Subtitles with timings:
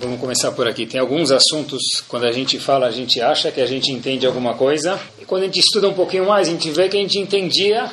[0.00, 0.86] Vamos começar por aqui.
[0.86, 4.54] Tem alguns assuntos, quando a gente fala, a gente acha que a gente entende alguma
[4.54, 7.18] coisa, e quando a gente estuda um pouquinho mais, a gente vê que a gente
[7.18, 7.90] entendia,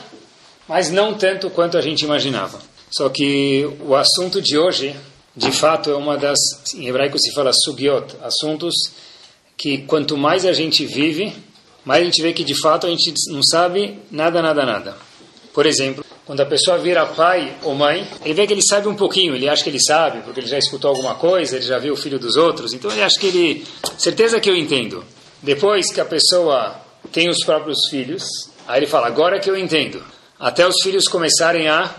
[0.68, 2.59] mas não tanto quanto a gente imaginava.
[2.91, 4.95] Só que o assunto de hoje,
[5.36, 6.38] de fato, é uma das,
[6.76, 8.76] em hebraico se fala sugiot, assuntos
[9.58, 11.34] que quanto mais a gente vive,
[11.84, 14.95] mais a gente vê que de fato a gente não sabe nada, nada, nada.
[15.52, 18.95] Por exemplo, quando a pessoa vira pai ou mãe, ele vê que ele sabe um
[18.95, 21.94] pouquinho, ele acha que ele sabe, porque ele já escutou alguma coisa, ele já viu
[21.94, 23.66] o filho dos outros, então ele acha que ele.
[23.98, 25.06] Certeza que eu entendo.
[25.42, 26.76] Depois que a pessoa
[27.12, 28.23] tem os próprios filhos,
[28.68, 30.03] aí ele fala, agora que eu entendo.
[30.40, 31.94] Até os filhos começarem a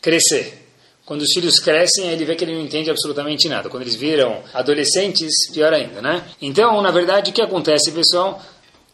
[0.00, 0.62] crescer.
[1.04, 3.68] Quando os filhos crescem, ele vê que ele não entende absolutamente nada.
[3.68, 6.24] Quando eles viram adolescentes, pior ainda, né?
[6.40, 8.40] Então, na verdade, o que acontece, pessoal?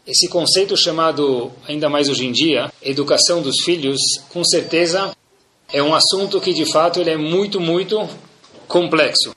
[0.07, 5.15] Esse conceito chamado, ainda mais hoje em dia, educação dos filhos, com certeza
[5.71, 8.09] é um assunto que de fato ele é muito, muito
[8.67, 9.35] complexo.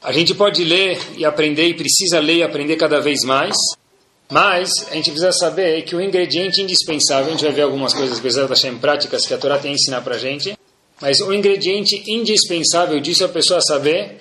[0.00, 3.56] A gente pode ler e aprender e precisa ler e aprender cada vez mais,
[4.30, 8.18] mas a gente precisa saber que o ingrediente indispensável, a gente vai ver algumas coisas,
[8.18, 10.56] apesar das práticas que a Torá tem a ensinar para gente,
[11.00, 14.20] mas o ingrediente indispensável disso é a pessoa saber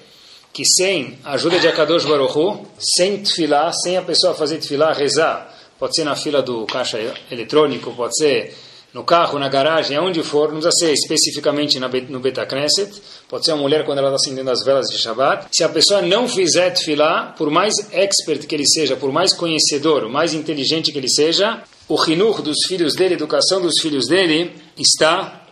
[0.52, 4.92] que sem a ajuda de Akadosh Baruch Hu, sem tefilá, sem a pessoa fazer tefilá,
[4.92, 7.00] rezar, pode ser na fila do caixa
[7.32, 8.54] eletrônico, pode ser
[8.94, 13.64] no carro, na garagem, aonde for, não precisa ser especificamente no Betacneset, pode ser uma
[13.64, 15.48] mulher quando ela está acendendo as velas de Shabbat.
[15.52, 20.08] Se a pessoa não fizer tefilá, por mais expert que ele seja, por mais conhecedor,
[20.08, 24.52] mais inteligente que ele seja, o rinur dos filhos dele, a educação dos filhos dele,
[24.78, 25.48] está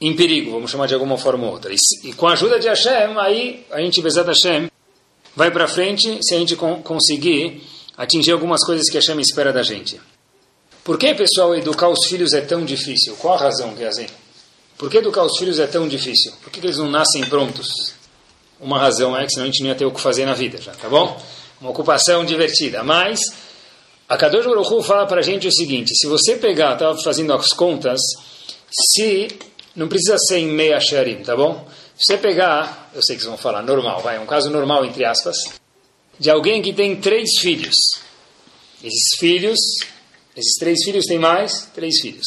[0.00, 1.74] em perigo, vamos chamar de alguma forma ou outra.
[1.74, 4.70] E, e com a ajuda de Hashem, aí a gente, Bezat Hashem,
[5.36, 9.62] vai para frente se a gente conseguir atingir algumas coisas que a Hashem espera da
[9.62, 10.00] gente.
[10.82, 13.16] Por que, pessoal, educar os filhos é tão difícil?
[13.16, 14.08] Qual a razão, Geazen?
[14.76, 16.32] Por que educar os filhos é tão difícil?
[16.42, 17.94] Por que, que eles não nascem prontos?
[18.60, 20.60] Uma razão é que senão a gente não ia ter o que fazer na vida,
[20.60, 21.20] já, tá bom?
[21.60, 22.82] Uma ocupação divertida.
[22.82, 23.20] Mas,
[24.08, 27.48] a Kadosh Baruch fala para a gente o seguinte, se você pegar, estava fazendo as
[27.48, 28.00] contas,
[28.70, 29.28] se,
[29.74, 31.66] não precisa ser em meia sharim, tá bom?
[31.96, 35.04] Se você pegar, eu sei que vocês vão falar normal, vai, um caso normal, entre
[35.04, 35.36] aspas,
[36.18, 37.74] de alguém que tem três filhos.
[38.82, 39.58] Esses filhos,
[40.36, 42.26] esses três filhos têm mais três filhos.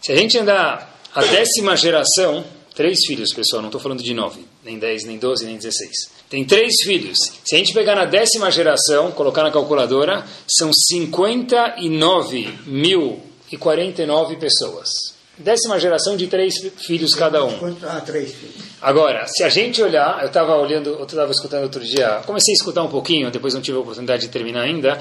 [0.00, 4.44] Se a gente andar a décima geração, três filhos, pessoal, não estou falando de nove,
[4.64, 6.10] nem dez, nem doze, nem dezesseis.
[6.28, 7.18] Tem três filhos.
[7.44, 13.20] Se a gente pegar na décima geração, colocar na calculadora, são 59 mil
[13.50, 15.17] e 49 pessoas.
[15.38, 17.76] Décima geração de três filhos cada um.
[17.84, 18.56] Ah, três filhos.
[18.82, 22.56] Agora, se a gente olhar, eu estava olhando, eu estava escutando outro dia, comecei a
[22.56, 25.00] escutar um pouquinho, depois não tive a oportunidade de terminar ainda,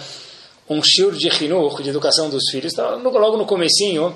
[0.69, 4.15] um shiur de Hinur, de educação dos filhos, logo no comecinho,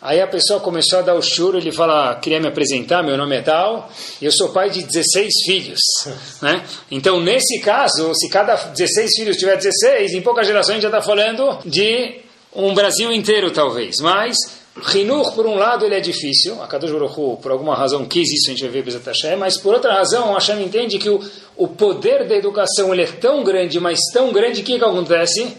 [0.00, 3.36] aí a pessoa começou a dar o shiur, ele fala, queria me apresentar, meu nome
[3.36, 3.90] é tal,
[4.20, 5.80] e eu sou pai de 16 filhos,
[6.42, 6.64] né?
[6.90, 10.88] Então, nesse caso, se cada 16 filhos tiver 16, em poucas gerações a gente já
[10.88, 12.20] está falando de
[12.54, 14.36] um Brasil inteiro, talvez, mas
[14.76, 16.62] Rinur, por um lado, ele é difícil.
[16.62, 19.36] A Kadosh Baruch Hu, por alguma razão, quis isso, a gente vai ver Bezat Hashem.
[19.36, 21.20] Mas, por outra razão, Hashem entende que o,
[21.56, 25.56] o poder da educação ele é tão grande, mas tão grande, que, que acontece?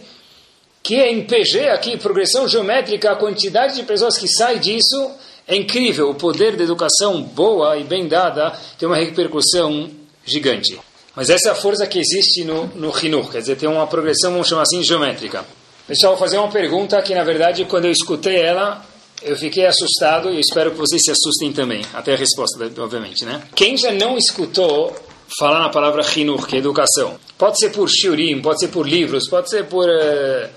[0.82, 5.12] Que em PG, aqui, progressão geométrica, a quantidade de pessoas que sai disso
[5.48, 6.10] é incrível.
[6.10, 9.90] O poder da educação boa e bem dada tem uma repercussão
[10.26, 10.80] gigante.
[11.16, 14.32] Mas essa é a força que existe no, no Rinur, quer dizer, tem uma progressão,
[14.32, 15.46] vamos chamar assim, geométrica.
[15.88, 18.84] Pessoal, vou fazer uma pergunta que, na verdade, quando eu escutei ela,
[19.24, 21.82] eu fiquei assustado e espero que vocês se assustem também.
[21.94, 23.42] Até a resposta, obviamente, né?
[23.56, 24.96] Quem já não escutou
[25.40, 27.18] falar na palavra Hinur, que é educação?
[27.38, 29.88] Pode ser por shiurim, pode ser por livros, pode ser por...
[29.88, 30.50] Uh,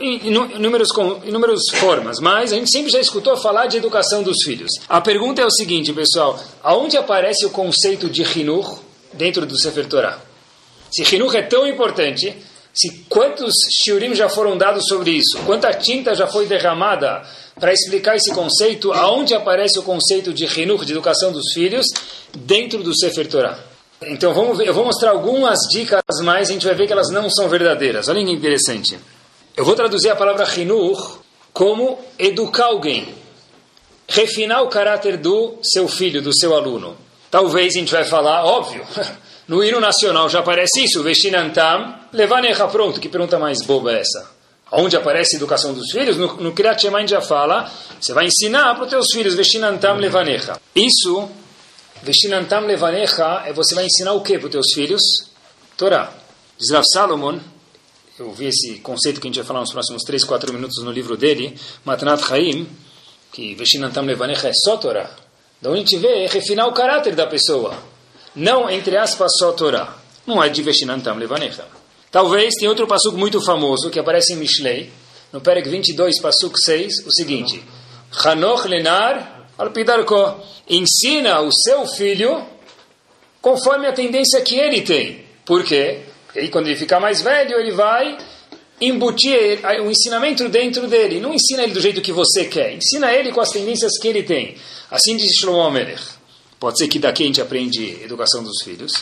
[0.00, 0.90] inúmeros,
[1.24, 4.70] inúmeras formas, mas a gente sempre já escutou falar de educação dos filhos.
[4.88, 8.78] A pergunta é o seguinte, pessoal: aonde aparece o conceito de Hinur
[9.12, 10.20] dentro do Sefer Torah?
[10.90, 12.34] Se Hinur é tão importante,
[12.78, 13.52] se quantos
[13.82, 17.22] shiurim já foram dados sobre isso, quanta tinta já foi derramada
[17.58, 21.86] para explicar esse conceito, aonde aparece o conceito de Hinur, de educação dos filhos,
[22.32, 23.58] dentro do Sefer Torah.
[24.02, 27.10] Então vamos ver, eu vou mostrar algumas dicas mais, a gente vai ver que elas
[27.10, 28.08] não são verdadeiras.
[28.08, 28.96] Olha que interessante.
[29.56, 31.18] Eu vou traduzir a palavra Hinur
[31.52, 33.12] como educar alguém,
[34.06, 36.96] refinar o caráter do seu filho, do seu aluno.
[37.28, 38.86] Talvez a gente vai falar, óbvio,
[39.48, 44.30] no hino nacional já aparece isso, Veshinantam, Levanecha, pronto, que pergunta mais boba é essa?
[44.70, 48.84] Onde aparece a educação dos filhos, no, no Kriyat já fala, você vai ensinar para
[48.84, 50.60] os teus filhos, Veshinantam Levanecha.
[50.76, 51.30] Isso,
[52.02, 55.00] Veshinantam Levanecha, é você vai ensinar o que para os teus filhos?
[55.78, 56.12] Torá.
[56.58, 57.38] Diz Rav Salomon,
[58.18, 60.92] eu vi esse conceito que a gente vai falar nos próximos 3, 4 minutos no
[60.92, 62.68] livro dele, Matnat Chaim,
[63.32, 65.08] que Veshinantam Levanecha é só Torá.
[65.62, 67.74] Da onde a gente vê é refinar o caráter da pessoa.
[68.38, 69.96] Não, entre aspas, só Torá.
[70.24, 71.64] Não é de Veshinantam Levanecha.
[72.08, 74.92] Talvez tenha outro passuco muito famoso que aparece em Mishlei,
[75.32, 77.60] no Perek 22, passuco 6, o seguinte:
[78.24, 80.36] Hanoch lenar alpidarko.
[80.70, 82.46] Ensina o seu filho
[83.42, 85.24] conforme a tendência que ele tem.
[85.44, 86.02] Por quê?
[86.26, 88.18] Porque quando ele ficar mais velho, ele vai
[88.80, 91.18] embutir o ensinamento dentro dele.
[91.18, 92.74] Não ensina ele do jeito que você quer.
[92.74, 94.54] Ensina ele com as tendências que ele tem.
[94.88, 96.17] Assim diz Shlomo Melech.
[96.58, 98.92] Pode ser que daqui a gente aprende educação dos filhos.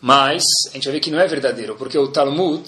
[0.00, 2.62] Mas a gente vai ver que não é verdadeiro, porque o Talmud,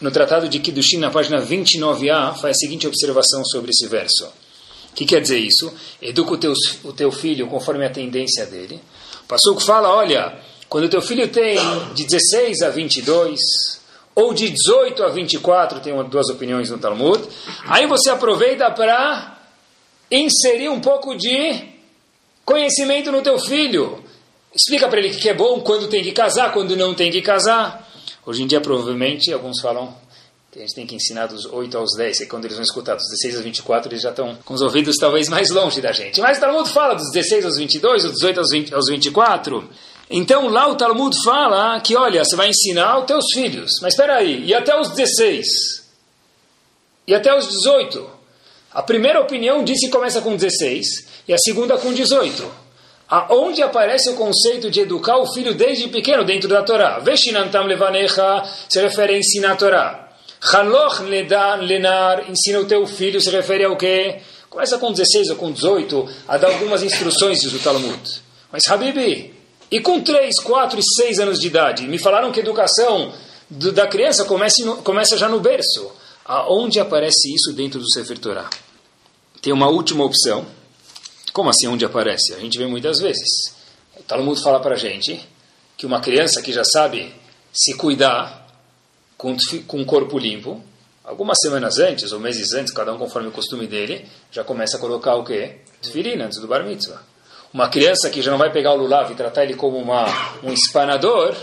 [0.00, 4.26] no Tratado de Kiddushin, na página 29a, faz a seguinte observação sobre esse verso.
[4.90, 5.72] O que quer dizer isso?
[6.00, 6.52] Educa o teu,
[6.84, 8.80] o teu filho conforme a tendência dele.
[9.24, 10.38] O Passuco fala, olha,
[10.68, 11.58] quando o teu filho tem
[11.94, 13.40] de 16 a 22,
[14.14, 17.26] ou de 18 a 24, tem duas opiniões no Talmud,
[17.64, 19.38] aí você aproveita para
[20.10, 21.71] inserir um pouco de
[22.44, 24.02] conhecimento no teu filho.
[24.54, 27.88] Explica para ele que é bom, quando tem que casar, quando não tem que casar.
[28.24, 29.96] Hoje em dia, provavelmente, alguns falam
[30.52, 32.94] que a gente tem que ensinar dos 8 aos 10, e quando eles vão escutar
[32.94, 36.20] dos 16 aos 24, eles já estão com os ouvidos talvez mais longe da gente.
[36.20, 39.70] Mas o Talmud fala dos 16 aos 22, dos 18 aos, 20, aos 24.
[40.10, 43.70] Então lá o Talmud fala que, olha, você vai ensinar aos teus filhos.
[43.80, 45.46] Mas espera aí, e até os 16?
[47.06, 48.10] E até os 18?
[48.72, 52.62] A primeira opinião diz que começa com 16 e a segunda com 18
[53.12, 56.98] aonde aparece o conceito de educar o filho desde pequeno dentro da Torá.
[56.98, 60.08] Veshinantam levanecha se refere a ensinar a Torá.
[60.40, 64.22] Haloch lenar, ensina o teu filho, se refere ao quê?
[64.48, 68.00] Começa com 16 ou com 18 a dar algumas instruções, diz o Talmud.
[68.50, 69.34] Mas, Habibi,
[69.70, 71.86] e com 3, 4 e 6 anos de idade?
[71.86, 73.12] Me falaram que a educação
[73.50, 75.92] da criança começa já no berço.
[76.24, 78.48] Aonde aparece isso dentro do Sefer Torá?
[79.42, 80.46] Tem uma última opção
[81.32, 82.34] como assim onde aparece?
[82.34, 83.56] A gente vê muitas vezes.
[83.98, 85.20] O Talmud fala para a gente
[85.76, 87.14] que uma criança que já sabe
[87.52, 88.46] se cuidar
[89.16, 89.36] com,
[89.66, 90.62] com um corpo limpo,
[91.04, 94.80] algumas semanas antes ou meses antes, cada um conforme o costume dele, já começa a
[94.80, 95.56] colocar o quê?
[95.80, 97.02] Tefilin antes do bar mitzvah.
[97.52, 100.06] Uma criança que já não vai pegar o lulav e tratar ele como uma,
[100.42, 101.34] um espanador,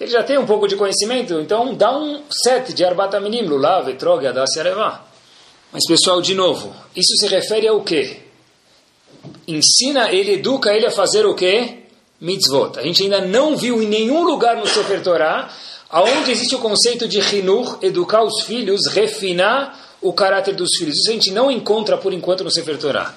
[0.00, 3.88] ele já tem um pouco de conhecimento, então dá um set de arbata minim, lulav,
[3.88, 4.62] etrog, adas e
[5.70, 8.29] Mas pessoal, de novo, isso se refere ao quê?
[9.52, 11.84] Ensina ele, educa ele a fazer o quê?
[12.20, 12.78] Mitzvot.
[12.78, 15.50] A gente ainda não viu em nenhum lugar no Sefer Torah
[15.88, 20.96] aonde existe o conceito de Hinur, educar os filhos, refinar o caráter dos filhos.
[20.96, 23.14] Isso a gente não encontra por enquanto no Sefer Torah.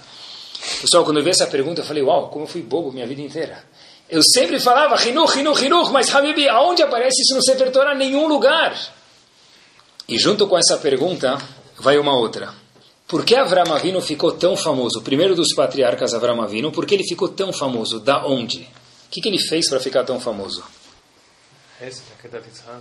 [0.81, 3.21] Pessoal, quando eu vi essa pergunta, eu falei, uau, como eu fui bobo minha vida
[3.21, 3.63] inteira.
[4.09, 7.93] Eu sempre falava Hinur, Hinur, Hinur, mas Habibi, aonde aparece isso no Sefer Torah?
[7.93, 8.75] Nenhum lugar.
[10.07, 11.37] E junto com essa pergunta,
[11.77, 12.62] vai uma outra.
[13.13, 14.97] Por que Avram Avinu ficou tão famoso?
[14.97, 17.99] O primeiro dos patriarcas Avram Avinu, por que ele ficou tão famoso?
[17.99, 18.61] Da onde?
[19.05, 20.63] O que, que ele fez para ficar tão famoso?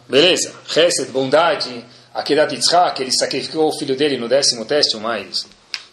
[0.09, 1.85] Beleza, Hesed, bondade,
[2.15, 5.47] Akedat Yitzhak, ele sacrificou o filho dele no décimo teste, o mais,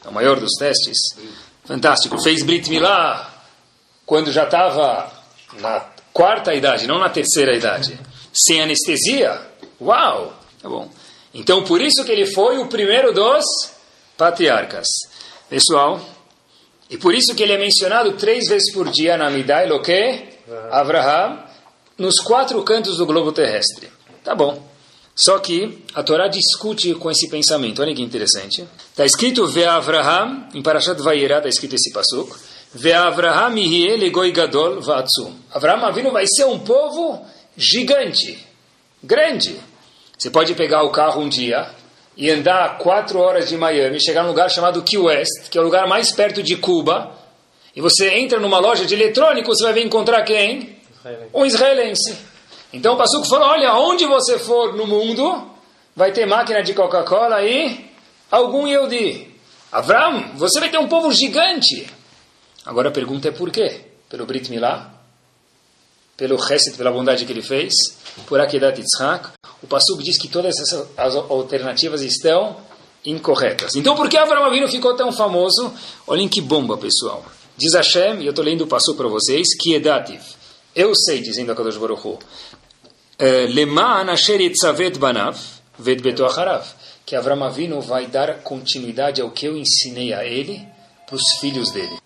[0.05, 0.97] o maior dos testes.
[1.65, 2.17] Fantástico.
[2.21, 3.43] Fez Brit Milá
[4.05, 5.11] quando já estava
[5.59, 7.99] na quarta idade, não na terceira idade.
[8.33, 9.37] Sem anestesia.
[9.81, 10.33] Uau!
[10.61, 10.89] Tá bom.
[11.33, 13.43] Então, por isso que ele foi o primeiro dos
[14.19, 14.85] patriarcas.
[15.49, 16.01] Pessoal,
[16.89, 20.27] e por isso que ele é mencionado três vezes por dia na Midai Loque,
[20.69, 21.41] Avraham,
[21.97, 23.89] nos quatro cantos do globo terrestre.
[24.23, 24.67] Tá bom.
[25.15, 27.81] Só que a Torá discute com esse pensamento.
[27.81, 28.67] Olha que interessante.
[28.89, 32.37] Está escrito Ve Avraham, em Parashat Vayera está escrito esse pasuk.
[32.73, 33.55] Ve Avraham
[34.33, 35.33] gadol va'atzum.
[35.51, 37.25] Avraham Avinu vai ser um povo
[37.57, 38.37] gigante,
[39.01, 39.59] grande.
[40.17, 41.78] Você pode pegar o carro um dia
[42.19, 45.63] e andar quatro horas de Miami, chegar num lugar chamado Key West, que é o
[45.63, 47.15] lugar mais perto de Cuba,
[47.73, 50.77] e você entra numa loja de eletrônicos, você vai ver encontrar quem?
[51.33, 52.17] Um israelense.
[52.73, 55.49] Então o Passuco falou, olha, onde você for no mundo,
[55.95, 57.89] vai ter máquina de Coca-Cola e
[58.29, 59.33] algum Yehudi.
[59.71, 61.89] Avram, você vai ter um povo gigante.
[62.65, 63.79] Agora a pergunta é por quê?
[64.09, 64.91] Pelo Brit Milá?
[66.17, 67.73] Pelo Chesed, pela bondade que ele fez?
[68.27, 69.38] Por Akedat Yitzhak?
[69.61, 72.57] O Pasuk diz que todas essas alternativas estão
[73.05, 73.75] incorretas.
[73.75, 75.73] Então, por que Avram Avinu ficou tão famoso?
[76.07, 77.25] Olhem que bomba, pessoal.
[77.57, 80.21] Diz Hashem, e eu estou lendo o Pasuk para vocês, que edativ.
[80.75, 82.19] Eu sei, dizendo a Kadosh Baruch Hu,
[83.17, 85.37] eh, Leman asher yitzavet banav,
[85.77, 86.65] ved beto acharav.
[87.05, 90.63] que Avram Avinu vai dar continuidade ao que eu ensinei a ele
[91.07, 91.97] para os filhos dele.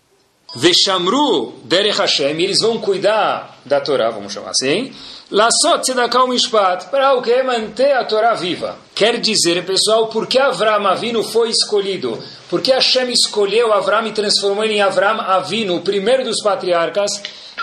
[0.56, 4.94] Veshamru derech Hashem, eles vão cuidar da Torá, vamos chamar assim.
[5.32, 7.42] Lassot tzedakah mishpat, para o que?
[7.44, 8.78] Manter a Torá viva.
[8.94, 12.22] Quer dizer, pessoal, por que Avram Avinu foi escolhido?
[12.50, 17.12] Por que Hashem escolheu Avram e transformou ele em Avram Avinu, o primeiro dos patriarcas?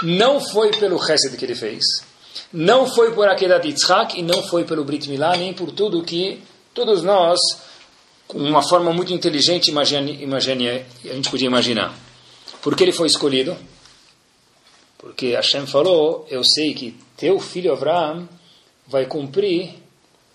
[0.03, 1.85] Não foi pelo Hesed que ele fez.
[2.53, 6.43] Não foi por Akedat Yitzhak e não foi pelo Brit Milá, nem por tudo que
[6.75, 7.39] todos nós,
[8.27, 10.69] com uma forma muito inteligente, imagine, imagine,
[11.05, 11.95] a gente podia imaginar.
[12.63, 13.57] Por que ele foi escolhido?
[14.99, 18.27] Porque Hashem falou: Eu sei que teu filho Abraão
[18.89, 19.75] vai cumprir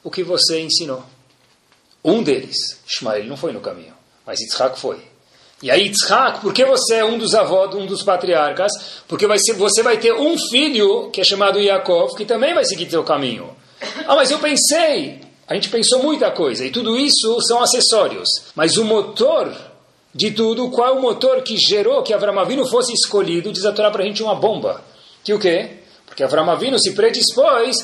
[0.04, 1.04] o que você ensinou.
[2.04, 5.00] Um deles, Ishmael, não foi no caminho, mas Yitzhak foi.
[5.64, 8.72] E aí, Yitzhak, por que você é um dos avós, um dos patriarcas?
[9.08, 12.64] Porque vai ser, você vai ter um filho, que é chamado Yaakov, que também vai
[12.64, 13.50] seguir teu caminho.
[14.08, 15.22] Ah, mas eu pensei.
[15.48, 18.30] A gente pensou muita coisa, e tudo isso são acessórios.
[18.54, 19.52] Mas o motor
[20.14, 24.04] de tudo, qual é o motor que gerou que Avram Avinu fosse escolhido, diz para
[24.04, 24.84] a gente uma bomba.
[25.24, 25.85] Que o quê?
[26.16, 27.76] Porque Avram Avinu se predispôs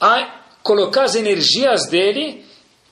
[0.00, 2.46] a colocar as energias dele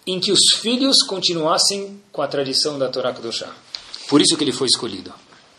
[0.05, 3.55] em que os filhos continuassem com a tradição da Torá Kedoshá.
[4.09, 5.15] Por isso que ele foi escolhido.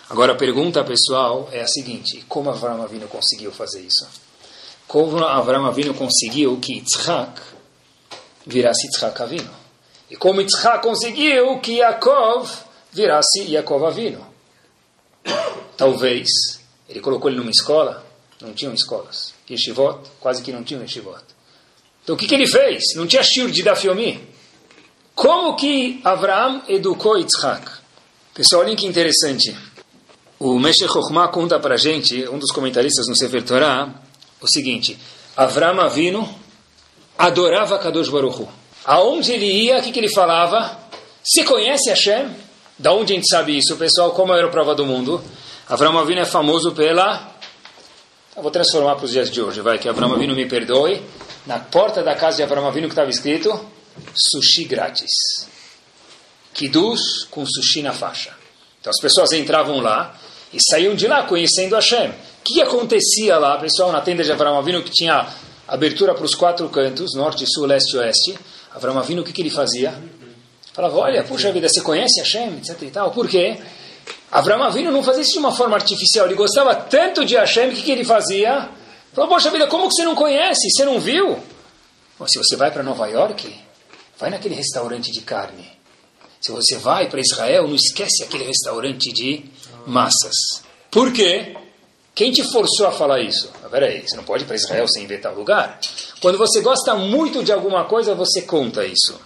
[0.09, 4.05] Agora a pergunta pessoal é a seguinte: como Avram Avinu conseguiu fazer isso?
[4.85, 7.39] Como Avram Avinu conseguiu que Yitzhak
[8.45, 9.51] virasse Yitzhak Avinu?
[10.11, 12.51] E como Yitzhak conseguiu que Yaakov
[12.91, 14.27] virasse Yaakov Avino.
[15.77, 16.27] Talvez
[16.89, 18.08] ele colocou ele numa escola,
[18.41, 19.33] não tinham escolas.
[19.49, 21.21] Yeshivot, quase que não tinham Yeshivot.
[22.03, 22.83] Então o que, que ele fez?
[22.95, 24.27] Não tinha shur de Dafiomi.
[25.13, 27.69] Como que Avraham educou Yitzhak?
[28.33, 29.55] Pessoal, olhem que interessante.
[30.39, 33.93] O Meshech Chokhmah conta para gente, um dos comentaristas no Sefer Torah,
[34.39, 34.97] o seguinte.
[35.35, 36.27] Avraham Avino
[37.17, 38.47] adorava Kadosh Baruch Hu.
[38.85, 40.79] Aonde ele ia, o que, que ele falava?
[41.21, 42.33] Se conhece Hashem?
[42.77, 44.11] Da onde a gente sabe isso, pessoal?
[44.11, 45.21] Como era a prova do mundo?
[45.67, 47.28] Avram Avinu é famoso pela...
[48.39, 51.03] Eu vou transformar para os dias de hoje, vai, que Avram Avinu me perdoe.
[51.45, 53.49] Na porta da casa de Avram Avinu que estava escrito
[54.15, 55.11] sushi grátis.
[56.53, 58.33] Kiddush com sushi na faixa.
[58.79, 60.17] Então as pessoas entravam lá
[60.53, 62.11] e saíam de lá conhecendo Hashem.
[62.11, 62.13] O
[62.45, 65.27] que acontecia lá, pessoal, na tenda de Avram Avinu que tinha
[65.67, 68.39] abertura para os quatro cantos, norte, sul, leste e oeste?
[68.73, 70.01] Avram Avinu, o que, que ele fazia?
[70.71, 73.11] Falava, olha, puxa vida, você conhece Hashem, etc e tal.
[73.11, 73.57] Por quê?
[74.31, 76.25] Abraão Avinu não fazia isso de uma forma artificial.
[76.25, 78.69] Ele gostava tanto de Hashem, o que, que ele fazia?
[79.13, 80.69] Falou, poxa vida, como que você não conhece?
[80.69, 81.39] Você não viu?
[82.27, 83.55] Se você vai para Nova York,
[84.19, 85.65] vai naquele restaurante de carne.
[86.41, 89.45] Se você vai para Israel, não esquece aquele restaurante de
[89.87, 90.63] massas.
[90.91, 91.55] Por quê?
[92.13, 93.49] Quem te forçou a falar isso?
[93.63, 95.79] Ah, peraí, você não pode ir para Israel sem ver tal lugar.
[96.21, 99.19] Quando você gosta muito de alguma coisa, você conta isso.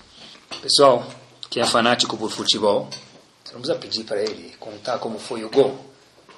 [0.62, 1.06] Pessoal,
[1.50, 2.88] que é fanático por futebol,
[3.54, 5.78] você não precisa pedir para ele contar como foi o gol.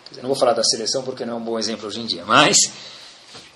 [0.09, 2.25] Dizer, não vou falar da seleção porque não é um bom exemplo hoje em dia,
[2.25, 2.57] mas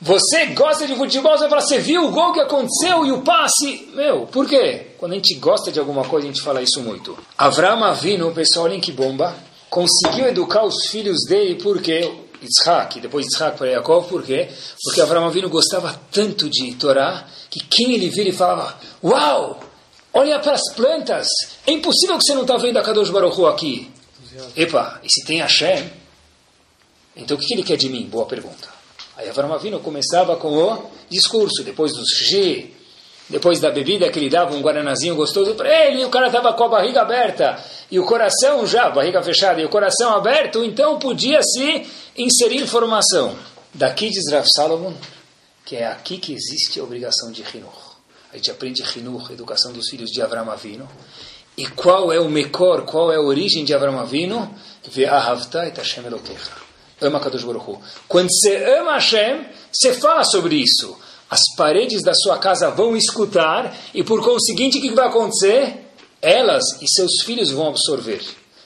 [0.02, 3.22] você gosta de futebol, você vai falar, você viu o gol que aconteceu e o
[3.22, 3.90] passe?
[3.94, 4.88] Meu, por quê?
[4.98, 7.18] Quando a gente gosta de alguma coisa, a gente fala isso muito.
[7.38, 9.36] Avram Avinu, pessoal, olhem que bomba,
[9.70, 12.12] conseguiu educar os filhos dele porque
[12.42, 14.48] Yitzhak, depois Yitzhak para Yaakov, por quê?
[14.84, 19.60] Porque Avram Avinu gostava tanto de Torá, que quem ele vira e falava, uau,
[20.14, 21.28] Olha para as plantas.
[21.66, 23.92] É impossível que você não está vendo a Kadosh Baruch Hu aqui.
[24.56, 25.92] Epa, e se tem Hashem?
[27.16, 28.06] Então o que ele quer de mim?
[28.06, 28.70] Boa pergunta.
[29.18, 32.72] Aí Avram Avinu começava com o discurso, depois do G,
[33.30, 36.54] depois da bebida que ele dava um guaranazinho gostoso para ele, e o cara estava
[36.54, 37.62] com a barriga aberta,
[37.92, 41.86] e o coração já, barriga fechada, e o coração aberto, então podia se
[42.18, 43.36] inserir informação.
[43.74, 44.94] Daqui diz Rav Salomon,
[45.66, 47.89] que é aqui que existe a obrigação de Hinur.
[48.32, 50.88] A gente aprende Hinur, educação dos filhos de Avram Avinu.
[51.58, 54.54] E qual é o Mekor, qual é a origem de Avram Avinu?
[54.88, 56.52] Ve'ahavta et Hashem Elokecha.
[57.02, 57.80] Ama Kadosh Baruch.
[58.08, 60.96] Quando você ama Hashem, você fala sobre isso.
[61.30, 65.86] As paredes da sua casa vão escutar e, por conseguinte, o que vai acontecer?
[66.22, 68.22] Elas e seus filhos vão absorver.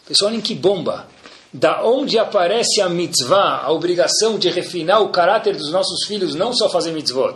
[0.06, 1.08] Pessoal, olhem que bomba.
[1.54, 6.52] Da onde aparece a mitzvah, a obrigação de refinar o caráter dos nossos filhos, não
[6.52, 7.36] só fazer mitzvot.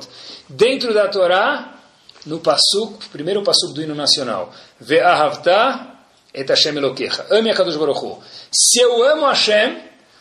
[0.49, 1.76] Dentro da Torá,
[2.27, 4.53] no Passuk, primeiro Passuk do hino nacional.
[4.79, 5.95] Ve'ahavta
[6.33, 7.25] et Hashem Elokecha.
[7.31, 8.19] Ame a Kadosh Baruch.
[8.51, 9.77] Se eu amo Hashem,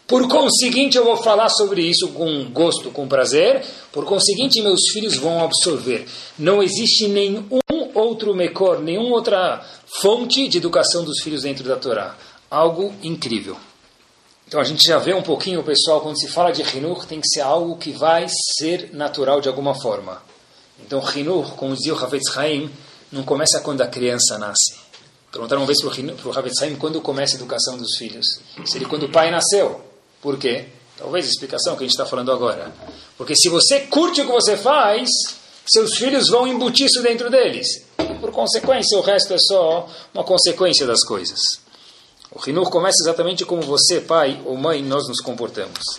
[0.06, 5.16] por conseguinte eu vou falar sobre isso com gosto, com prazer, por conseguinte meus filhos
[5.16, 6.06] vão absorver.
[6.38, 7.48] Não existe nenhum
[7.92, 9.64] outro mecor, nenhuma outra
[10.00, 12.16] fonte de educação dos filhos dentro da Torá.
[12.48, 13.56] Algo incrível.
[14.46, 17.26] Então a gente já vê um pouquinho, pessoal, quando se fala de Hinur, tem que
[17.28, 20.22] ser algo que vai ser natural de alguma forma.
[20.80, 22.70] Então, Hinur, como dizia o Havetz Haim,
[23.10, 24.86] não começa quando a criança nasce.
[25.36, 28.26] Perguntaram uma vez para o Havetzheim quando começa a educação dos filhos.
[28.64, 29.82] Seria quando o pai nasceu.
[30.22, 30.68] Por quê?
[30.96, 32.72] Talvez a explicação que a gente está falando agora.
[33.18, 35.10] Porque se você curte o que você faz,
[35.66, 37.84] seus filhos vão embutir isso dentro deles.
[38.18, 41.38] Por consequência, o resto é só uma consequência das coisas.
[42.32, 45.98] O Rinur começa exatamente como você, pai ou mãe, nós nos comportamos.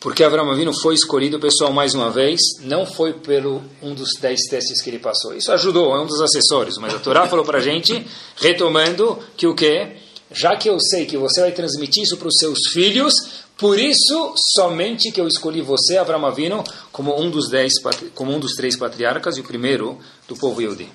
[0.00, 4.42] Porque Abraão Avinu foi escolhido, pessoal, mais uma vez, não foi pelo um dos dez
[4.48, 5.34] testes que ele passou.
[5.34, 6.78] Isso ajudou, é um dos acessórios.
[6.78, 9.96] Mas a Torá falou para a gente, retomando, que o quê?
[10.30, 13.12] Já que eu sei que você vai transmitir isso para os seus filhos,
[13.56, 16.62] por isso, somente que eu escolhi você, Abraão Avinu,
[16.92, 17.72] como um dos dez,
[18.14, 20.88] como um dos três patriarcas e o primeiro do povo Yehudi.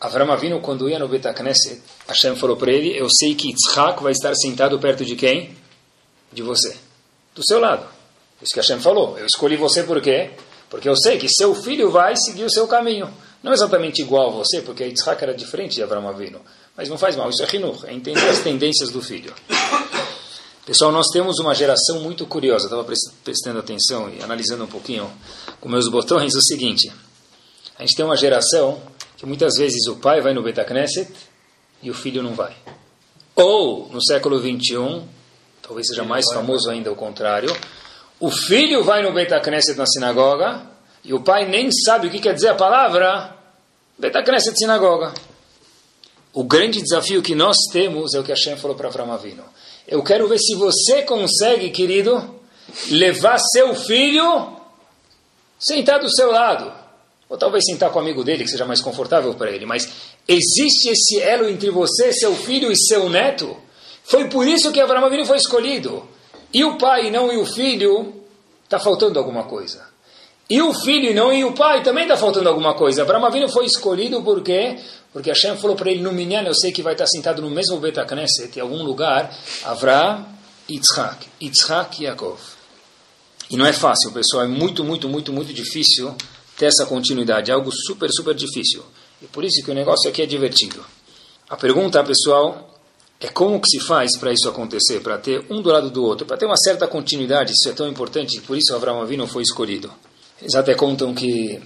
[0.00, 4.10] Abraão Avinu, quando ia no Betacneset, Hashem falou para ele, eu sei que Yitzhak vai
[4.10, 5.54] estar sentado perto de quem?
[6.32, 6.76] De você.
[7.36, 8.01] Do seu lado.
[8.42, 9.16] Isso que Hashem falou.
[9.18, 10.30] Eu escolhi você por quê?
[10.68, 13.12] Porque eu sei que seu filho vai seguir o seu caminho.
[13.42, 16.40] Não exatamente igual a você, porque Yitzhak era diferente de Abraão Avinu.
[16.76, 19.32] Mas não faz mal, isso é Hinur, é entender as tendências do filho.
[20.64, 22.66] Pessoal, nós temos uma geração muito curiosa.
[22.66, 22.84] Estava
[23.24, 25.10] prestando atenção e analisando um pouquinho
[25.60, 26.90] com meus botões o seguinte.
[27.76, 28.80] A gente tem uma geração
[29.16, 31.12] que muitas vezes o pai vai no Betacneset
[31.82, 32.56] e o filho não vai.
[33.34, 35.06] Ou, no século 21,
[35.60, 37.54] talvez seja mais famoso ainda o contrário,
[38.22, 40.62] o filho vai no Betacneset na sinagoga
[41.02, 43.36] e o pai nem sabe o que quer dizer a palavra
[43.98, 45.12] Betacneset sinagoga.
[46.32, 49.42] O grande desafio que nós temos é o que a Hashem falou para Avram Avinu.
[49.88, 52.40] Eu quero ver se você consegue, querido,
[52.92, 54.56] levar seu filho
[55.58, 56.72] sentar do seu lado.
[57.28, 59.66] Ou talvez sentar com o amigo dele, que seja mais confortável para ele.
[59.66, 59.90] Mas
[60.28, 63.56] existe esse elo entre você, seu filho e seu neto?
[64.04, 66.08] Foi por isso que Abraão Avinu foi escolhido.
[66.52, 68.22] E o pai não e o filho,
[68.64, 69.86] está faltando alguma coisa.
[70.48, 73.02] E o filho e não e o pai também está faltando alguma coisa.
[73.02, 74.78] Abraão Avinu foi escolhido por quê?
[75.12, 77.78] Porque Hashem falou para ele, no Minyan, eu sei que vai estar sentado no mesmo
[77.78, 79.34] Beta Knesset, em algum lugar,
[79.64, 80.26] Avra,
[80.68, 82.40] Yitzhak, Yitzhak e Yaakov.
[83.50, 86.14] E não é fácil, pessoal, é muito, muito, muito, muito difícil
[86.56, 88.82] ter essa continuidade, é algo super, super difícil.
[89.20, 90.84] E por isso que o negócio aqui é divertido.
[91.48, 92.71] A pergunta, pessoal,
[93.22, 96.26] é como que se faz para isso acontecer, para ter um do lado do outro,
[96.26, 99.92] para ter uma certa continuidade, isso é tão importante, por isso Abraão Avinu foi escolhido.
[100.40, 101.60] Eles até contam que,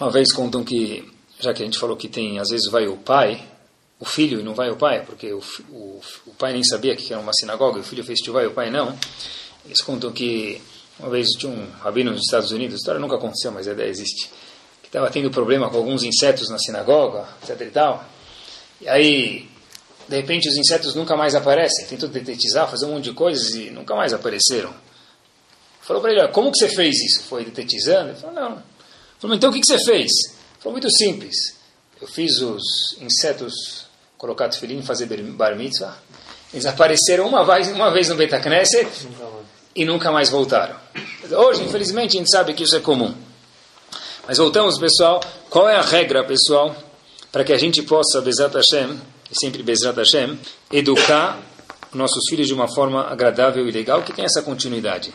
[0.00, 2.96] uma vez contam que já que a gente falou que tem, às vezes vai o
[2.96, 3.42] pai,
[3.98, 7.12] o filho e não vai o pai, porque o, o, o pai nem sabia que
[7.12, 8.96] era uma sinagoga, o filho fez vai e o pai não.
[9.66, 10.60] Eles contam que
[10.98, 14.30] uma vez tinha um rabino nos Estados Unidos, história nunca aconteceu, mas a ideia existe,
[14.80, 18.04] que estava tendo problema com alguns insetos na sinagoga, etc e tal.
[18.80, 19.48] E aí,
[20.08, 21.86] de repente, os insetos nunca mais aparecem.
[21.86, 24.72] Tentou detetizar, fazer um monte de coisas e nunca mais apareceram.
[25.80, 27.24] Falou para ele, como que você fez isso?
[27.24, 28.10] Foi detetizando?
[28.10, 28.62] Ele falou, não.
[29.18, 30.10] Falou, então o que, que você fez?
[30.60, 31.34] Foi muito simples.
[32.00, 33.86] Eu fiz os insetos
[34.16, 35.96] colocar tefilim e fazer bar mitzvah.
[36.52, 39.08] Eles apareceram uma vez, uma vez no Betacneset
[39.74, 40.76] e nunca mais voltaram.
[41.30, 43.14] Hoje, infelizmente, a gente sabe que isso é comum.
[44.26, 45.20] Mas voltamos, pessoal.
[45.50, 46.76] Qual é a regra, pessoal,
[47.32, 49.00] para que a gente possa, Bezat Hashem,
[49.32, 50.38] e sempre Bezat Hashem,
[50.70, 51.40] educar
[51.94, 55.12] nossos filhos de uma forma agradável e legal, que tem essa continuidade?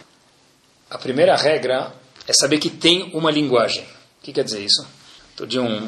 [0.90, 1.94] A primeira regra
[2.28, 3.84] é saber que tem uma linguagem.
[3.84, 4.86] O que quer dizer isso?
[5.32, 5.88] Outro dia um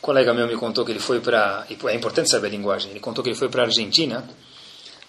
[0.00, 1.66] colega meu me contou que ele foi para...
[1.68, 2.90] É importante saber a linguagem.
[2.90, 4.24] Ele contou que ele foi para a Argentina.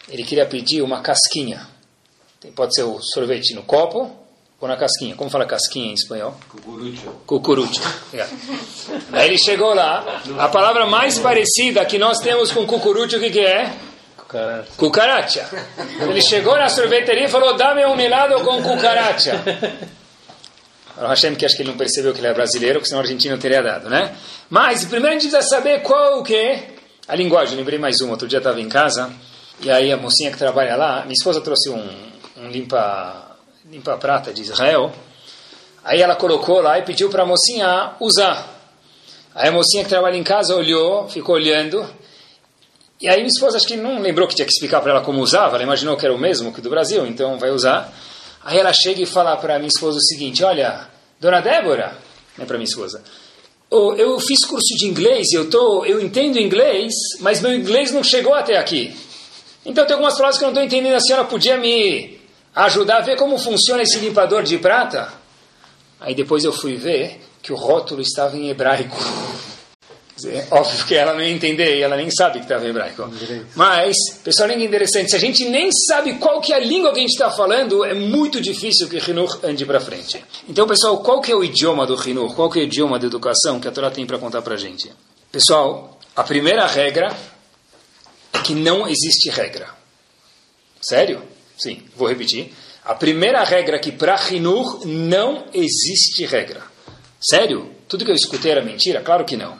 [0.09, 1.67] Ele queria pedir uma casquinha.
[2.53, 4.24] Pode ser o sorvete no copo
[4.59, 5.15] ou na casquinha.
[5.15, 6.35] Como fala casquinha em espanhol?
[6.49, 7.09] Cucurucho.
[7.25, 7.81] Cucurucho.
[9.11, 10.21] Aí ele chegou lá.
[10.37, 13.73] A palavra mais parecida que nós temos com cucurucho, o que, que é?
[14.17, 14.71] Cucaracha.
[14.77, 15.49] Cucaracha.
[16.01, 19.43] Ele chegou na sorveteria e falou: dá-me um milado com cucaracha.
[20.97, 23.03] O Hashem que acho que ele não percebeu que ele é brasileiro, porque senão o
[23.03, 24.15] argentino teria dado, né?
[24.49, 26.57] Mas primeiro a gente precisa saber qual o que
[27.05, 27.57] a linguagem.
[27.57, 28.11] lembrei mais uma.
[28.11, 29.11] Outro dia estava em casa
[29.59, 31.85] e aí a mocinha que trabalha lá, minha esposa trouxe um,
[32.37, 33.24] um limpa
[33.69, 34.93] limpa prata de Israel.
[35.83, 38.47] Aí ela colocou lá e pediu para a mocinha usar.
[39.33, 41.87] Aí a mocinha que trabalha em casa olhou, ficou olhando.
[43.01, 45.19] E aí minha esposa acho que não lembrou que tinha que explicar para ela como
[45.19, 45.55] usava.
[45.55, 47.91] Ela imaginou que era o mesmo que do Brasil, então vai usar.
[48.43, 50.87] Aí ela chega e fala para minha esposa o seguinte: Olha,
[51.19, 51.97] dona Débora,
[52.37, 53.03] é para minha esposa,
[53.71, 58.33] eu fiz curso de inglês, eu, tô, eu entendo inglês, mas meu inglês não chegou
[58.33, 58.95] até aqui.
[59.65, 60.95] Então tem algumas palavras que eu não estou entendendo.
[60.95, 62.14] A senhora podia me
[62.55, 65.11] ajudar a ver como funciona esse limpador de prata?
[65.99, 68.97] Aí depois eu fui ver que o rótulo estava em hebraico.
[70.23, 73.09] É óbvio que ela não ia entender e ela nem sabe que estava em hebraico.
[73.53, 75.09] Mas, pessoal, é interessante.
[75.09, 77.83] Se a gente nem sabe qual que é a língua que a gente está falando,
[77.83, 80.23] é muito difícil que o Hinur ande para frente.
[80.47, 82.33] Então, pessoal, qual que é o idioma do Hinur?
[82.33, 84.57] Qual que é o idioma da educação que a Torá tem para contar para a
[84.57, 84.89] gente?
[85.31, 87.13] Pessoal, a primeira regra
[88.31, 89.67] é que não existe regra.
[90.81, 91.21] Sério?
[91.57, 92.51] Sim, vou repetir.
[92.83, 96.61] A primeira regra que para Hinur não existe regra.
[97.19, 97.71] Sério?
[97.87, 99.01] Tudo que eu escutei era mentira?
[99.01, 99.57] Claro que não.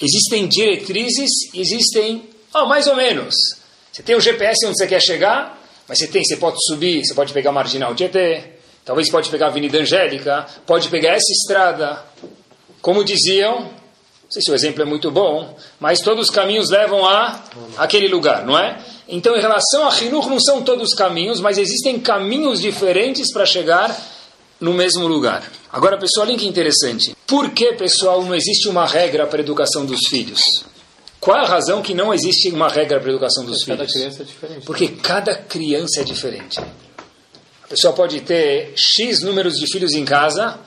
[0.00, 3.34] Existem diretrizes, existem, oh, mais ou menos.
[3.92, 7.14] Você tem o GPS onde você quer chegar, mas você tem, você pode subir, você
[7.14, 8.44] pode pegar a Marginal Tietê,
[8.84, 12.04] talvez pode pegar a Avenida Angélica, pode pegar essa estrada.
[12.80, 17.04] Como diziam, não sei se o exemplo é muito bom, mas todos os caminhos levam
[17.06, 17.42] a
[17.76, 18.78] aquele lugar, não é?
[19.08, 23.46] Então, em relação a Hinur, não são todos os caminhos, mas existem caminhos diferentes para
[23.46, 23.96] chegar
[24.60, 25.50] no mesmo lugar.
[25.72, 27.16] Agora, pessoal, olha que interessante.
[27.26, 30.40] Por que, pessoal, não existe uma regra para a educação dos filhos?
[31.20, 33.92] Qual é a razão que não existe uma regra para a educação dos Cada filhos?
[33.92, 34.66] criança é diferente.
[34.66, 36.60] Porque cada criança é diferente.
[36.60, 40.58] A pessoa pode ter X números de filhos em casa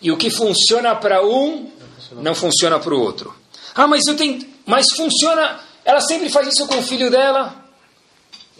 [0.00, 1.70] e o que funciona para um
[2.12, 3.34] não funciona para o outro.
[3.74, 5.60] Ah, mas eu tenho, mas funciona.
[5.84, 7.59] Ela sempre faz isso com o filho dela.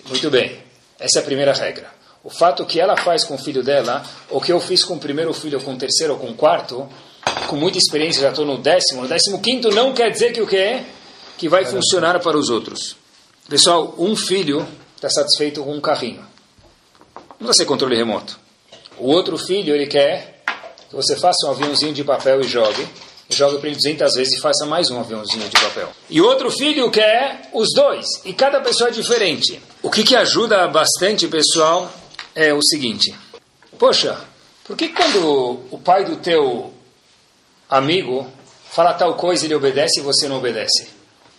[0.08, 0.58] Muito bem.
[0.98, 1.90] Essa é a primeira regra.
[2.22, 4.98] O fato que ela faz com o filho dela, ou que eu fiz com o
[4.98, 6.86] primeiro filho, ou com o terceiro, ou com o quarto,
[7.46, 10.46] com muita experiência, já estou no décimo, no décimo quinto, não quer dizer que o
[10.46, 10.84] que é?
[11.38, 12.96] Que vai funcionar para os outros.
[13.48, 16.24] Pessoal, um filho está satisfeito com um carrinho.
[17.14, 18.38] Não precisa ser controle remoto.
[18.98, 20.42] O outro filho, ele quer
[20.90, 22.86] que você faça um aviãozinho de papel e jogue.
[23.30, 25.88] Jogue para ele 200 vezes e faça mais um aviãozinho de papel.
[26.08, 28.06] E outro filho quer os dois.
[28.24, 29.60] E cada pessoa é diferente.
[29.82, 31.90] O que, que ajuda bastante, pessoal,
[32.34, 33.14] é o seguinte:
[33.78, 34.18] Poxa,
[34.64, 36.72] por que quando o pai do teu
[37.68, 38.26] amigo
[38.70, 40.88] fala tal coisa ele obedece e você não obedece?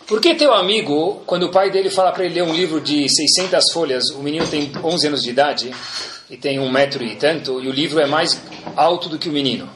[0.06, 3.08] Por que teu amigo, quando o pai dele fala para ele ler um livro de
[3.08, 5.72] 600 folhas, o menino tem 11 anos de idade
[6.28, 8.40] e tem um metro e tanto, e o livro é mais
[8.74, 9.70] alto do que o menino.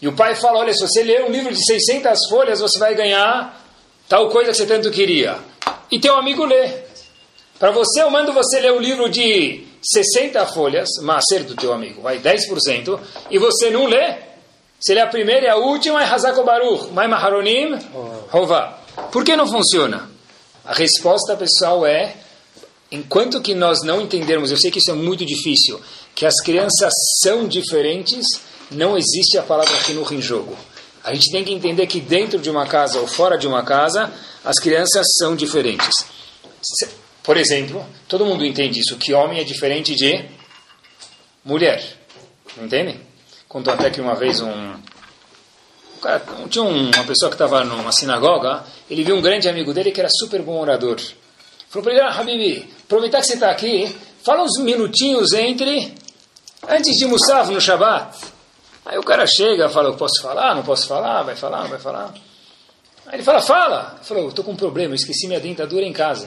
[0.00, 2.94] E o pai fala, olha, se você ler um livro de 600 folhas, você vai
[2.94, 3.64] ganhar
[4.08, 5.38] tal coisa que você tanto queria.
[5.90, 6.70] E teu amigo lê.
[7.58, 12.02] Para você, eu mando você ler um livro de 60 folhas, macer do teu amigo,
[12.02, 14.14] vai 10%, e você não lê.
[14.80, 17.76] Se é a primeira e a última, é Hazako Baruch, Mai Maharonim,
[18.30, 18.78] Rová.
[19.10, 20.08] Por que não funciona?
[20.64, 22.14] A resposta, pessoal, é
[22.90, 25.80] enquanto que nós não entendermos, eu sei que isso é muito difícil,
[26.14, 28.24] que as crianças são diferentes,
[28.70, 30.56] não existe a palavra Hinuch em jogo.
[31.02, 34.12] A gente tem que entender que dentro de uma casa ou fora de uma casa,
[34.44, 36.04] as crianças são diferentes.
[37.22, 40.24] Por exemplo, todo mundo entende isso, que homem é diferente de
[41.44, 41.82] mulher.
[42.60, 43.00] Entendem?
[43.48, 47.92] Contou até que uma vez um, um cara, tinha um, uma pessoa que estava numa
[47.92, 51.00] sinagoga, ele viu um grande amigo dele que era super bom orador.
[51.70, 55.94] Falou para ele, ah, Habibi, aproveitar que você está aqui, fala uns minutinhos entre,
[56.68, 58.37] antes de Musaf no Shabat.
[58.88, 61.78] Aí o cara chega, fala, eu posso falar, não posso falar, vai falar, não vai
[61.78, 62.10] falar.
[63.06, 63.92] Aí ele fala, fala.
[63.96, 66.26] Ele falou, estou com um problema, eu esqueci minha dentadura em casa.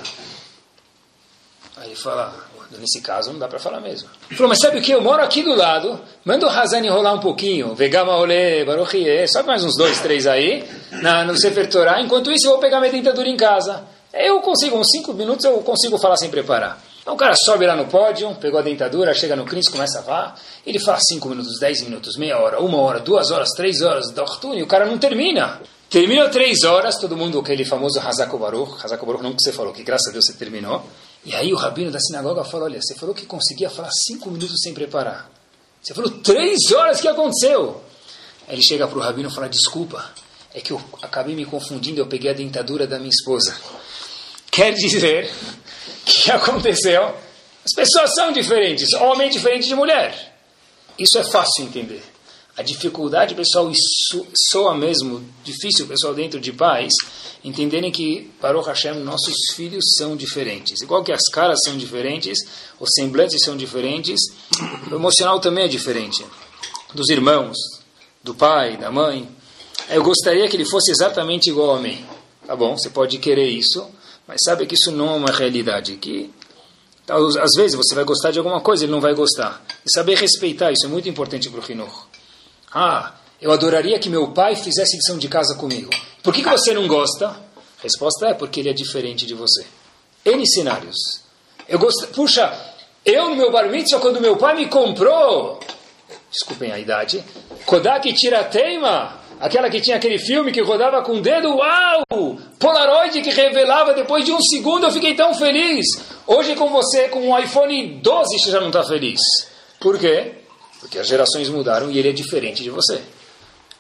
[1.76, 2.36] Aí ele fala,
[2.78, 4.08] nesse caso não dá para falar mesmo.
[4.30, 4.92] Ele falou, mas sabe o que?
[4.92, 9.48] Eu moro aqui do lado, manda o Hazan enrolar um pouquinho, Vegama Ole, Baruchie, sabe
[9.48, 10.64] mais uns dois, três aí,
[11.02, 12.00] na, no Sefer Torah.
[12.00, 13.84] Enquanto isso eu vou pegar minha dentadura em casa.
[14.14, 16.80] Eu consigo, uns cinco minutos eu consigo falar sem preparar.
[17.12, 20.02] Então o cara sobe lá no pódio, pegou a dentadura, chega no Cris, começa a
[20.02, 20.40] falar.
[20.66, 24.14] Ele fala cinco minutos, dez minutos, meia hora, uma hora, duas horas, três horas,
[24.56, 25.60] e o cara não termina.
[25.90, 29.74] Terminou três horas, todo mundo, aquele famoso Hazako Baruch, Hazako Baruch não que você falou,
[29.74, 30.86] que graças a Deus você terminou.
[31.26, 34.62] E aí o rabino da sinagoga falou, olha, você falou que conseguia falar cinco minutos
[34.64, 35.30] sem preparar.
[35.82, 37.82] Você falou três horas, que aconteceu?
[38.48, 40.02] Aí ele chega para o rabino e fala, desculpa,
[40.54, 43.54] é que eu acabei me confundindo, eu peguei a dentadura da minha esposa.
[44.50, 45.30] Quer dizer,
[46.06, 47.16] que aconteceu?
[47.64, 50.36] As pessoas são diferentes, homem é diferente de mulher.
[50.98, 52.02] Isso é fácil entender.
[52.58, 56.94] A dificuldade, pessoal, isso soa mesmo difícil, pessoal, dentro de pais,
[57.44, 60.82] entenderem que, para o Hashem, nossos filhos são diferentes.
[60.82, 62.38] Igual que as caras são diferentes,
[62.80, 64.20] os semblantes são diferentes,
[64.92, 66.26] o emocional também é diferente.
[66.94, 67.56] Dos irmãos,
[68.24, 69.28] do pai, da mãe.
[69.90, 72.06] Eu gostaria que ele fosse exatamente igual a mim.
[72.46, 73.88] Tá bom, você pode querer isso,
[74.32, 75.98] mas sabe que isso não é uma realidade.
[75.98, 76.32] Que
[77.06, 79.62] às vezes você vai gostar de alguma coisa, ele não vai gostar.
[79.86, 82.08] E saber respeitar isso é muito importante para o Hinur.
[82.74, 85.90] Ah, eu adoraria que meu pai fizesse lição de casa comigo.
[86.24, 87.36] Por que, que você não gosta?
[87.84, 89.66] Resposta é porque ele é diferente de você.
[90.24, 90.96] N cenários.
[91.68, 92.58] Eu gosto, puxa,
[93.04, 95.60] eu no meu bar mitzvah, quando meu pai me comprou,
[96.32, 97.22] desculpem a idade,
[97.66, 102.38] Kodak Tirateima, Aquela que tinha aquele filme que rodava com o dedo, uau!
[102.60, 105.88] Polaroid que revelava depois de um segundo, eu fiquei tão feliz.
[106.28, 109.20] Hoje com você, com um iPhone 12, você já não está feliz.
[109.80, 110.34] Por quê?
[110.80, 113.02] Porque as gerações mudaram e ele é diferente de você.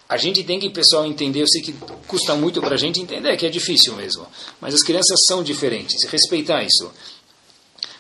[0.09, 1.73] A gente tem que, pessoal, entender, eu sei que
[2.07, 4.25] custa muito para a gente entender, que é difícil mesmo.
[4.59, 6.91] Mas as crianças são diferentes, respeitar isso.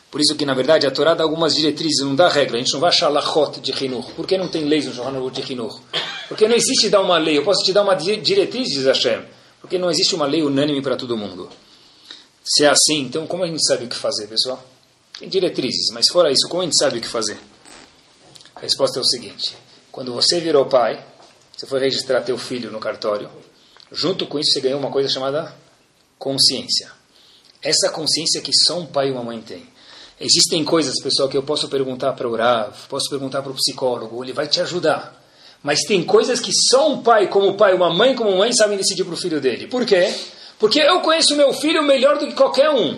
[0.09, 2.57] Por isso que, na verdade, a Torá dá algumas diretrizes, não dá regra.
[2.57, 4.11] A gente não vai achar lachot de Hinur.
[4.13, 5.79] Por que não tem leis no Shulchan de Hinur?
[6.31, 7.37] Porque não existe dar uma lei.
[7.37, 9.21] Eu posso te dar uma diretriz, diz Hashem.
[9.59, 11.49] Porque não existe uma lei unânime para todo mundo.
[12.41, 14.65] Se é assim, então como a gente sabe o que fazer, pessoal?
[15.19, 17.37] Tem diretrizes, mas fora isso, como a gente sabe o que fazer?
[18.55, 19.57] A resposta é o seguinte.
[19.91, 21.05] Quando você virou pai,
[21.55, 23.29] você foi registrar teu filho no cartório,
[23.91, 25.53] junto com isso você ganhou uma coisa chamada
[26.17, 26.93] consciência.
[27.61, 29.67] Essa consciência que só um pai e uma mãe têm.
[30.17, 34.23] Existem coisas, pessoal, que eu posso perguntar para o Rav, posso perguntar para o psicólogo,
[34.23, 35.20] ele vai te ajudar.
[35.63, 39.03] Mas tem coisas que só um pai como pai, uma mãe como mãe sabem decidir
[39.03, 39.67] para o filho dele.
[39.67, 40.13] Por quê?
[40.57, 42.97] Porque eu conheço meu filho melhor do que qualquer um.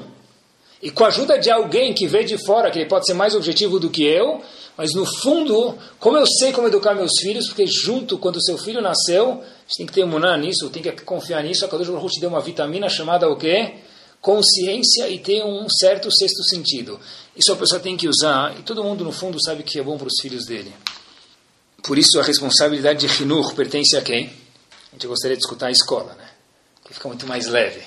[0.82, 3.36] E com a ajuda de alguém que vê de fora, que ele pode ser mais
[3.36, 4.42] objetivo do que eu,
[4.78, 8.82] mas no fundo, como eu sei como educar meus filhos, porque junto, quando seu filho
[8.82, 12.14] nasceu, a gente tem que ter imunar nisso, tem que confiar nisso, a Kadosh Baruch
[12.14, 13.74] te deu uma vitamina chamada o quê?
[14.24, 16.98] consciência e ter um certo sexto sentido.
[17.36, 19.98] Isso a pessoa tem que usar, e todo mundo no fundo sabe que é bom
[19.98, 20.74] para os filhos dele.
[21.84, 24.28] Por isso a responsabilidade de Hinur pertence a quem?
[24.90, 26.30] A gente gostaria de escutar a escola, né?
[26.86, 27.84] Que fica muito mais leve.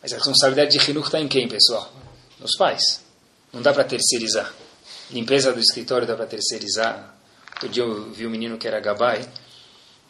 [0.00, 1.92] Mas a responsabilidade de Hinur está em quem, pessoal?
[2.40, 3.02] Nos pais.
[3.52, 4.52] Não dá para terceirizar.
[5.10, 7.14] Limpeza do escritório dá para terceirizar.
[7.52, 9.28] Outro dia eu vi um menino que era gabai,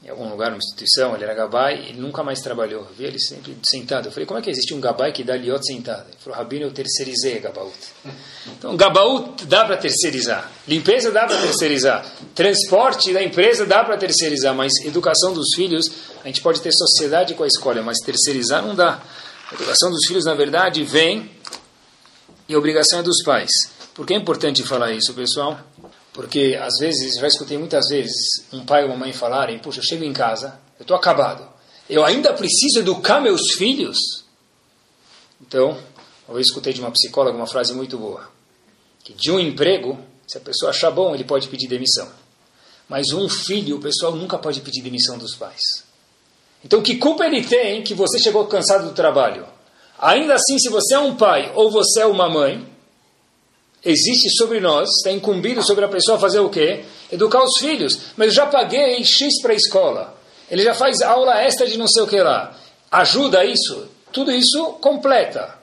[0.07, 2.83] em algum lugar, numa instituição, ele era gabai e nunca mais trabalhou.
[2.83, 4.07] Eu vi ele sempre sentado.
[4.07, 6.07] Eu falei, como é que existe um gabai que dá liot sentado?
[6.07, 7.77] Ele falou, Rabino, eu terceirizei a gabaut.
[8.47, 10.49] Então, gabaut dá para terceirizar.
[10.69, 12.07] Limpeza dá para terceirizar.
[12.37, 14.55] Transporte da empresa dá para terceirizar.
[14.55, 15.91] Mas educação dos filhos,
[16.23, 19.03] a gente pode ter sociedade com a escola, mas terceirizar não dá.
[19.51, 21.29] A educação dos filhos, na verdade, vem
[22.49, 23.51] e a obrigação é dos pais.
[23.93, 25.59] Por que é importante falar isso, pessoal?
[26.17, 29.85] Porque, às vezes, já escutei muitas vezes um pai ou uma mãe falarem: Puxa, eu
[29.85, 31.47] chego em casa, eu estou acabado,
[31.91, 33.99] eu ainda preciso educar meus filhos?
[35.39, 35.79] Então,
[36.27, 38.31] eu escutei de uma psicóloga uma frase muito boa:
[39.05, 42.11] que de um emprego, se a pessoa achar bom, ele pode pedir demissão.
[42.89, 45.85] Mas um filho, o pessoal nunca pode pedir demissão dos pais.
[46.65, 49.47] Então, que culpa ele tem que você chegou cansado do trabalho?
[49.99, 52.67] Ainda assim, se você é um pai ou você é uma mãe,
[53.87, 56.85] existe sobre nós, está incumbido sobre a pessoa fazer o quê?
[57.11, 57.99] Educar os filhos.
[58.17, 60.19] Mas eu já paguei X para a escola.
[60.51, 62.57] Ele já faz aula extra de não sei o que lá.
[62.91, 63.87] Ajuda isso.
[64.13, 65.55] Tudo isso completa.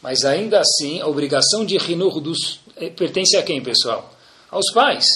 [0.00, 4.12] Mas ainda assim, a obrigação de Rinur dos, eh, pertence a quem, pessoal?
[4.50, 5.06] Aos pais.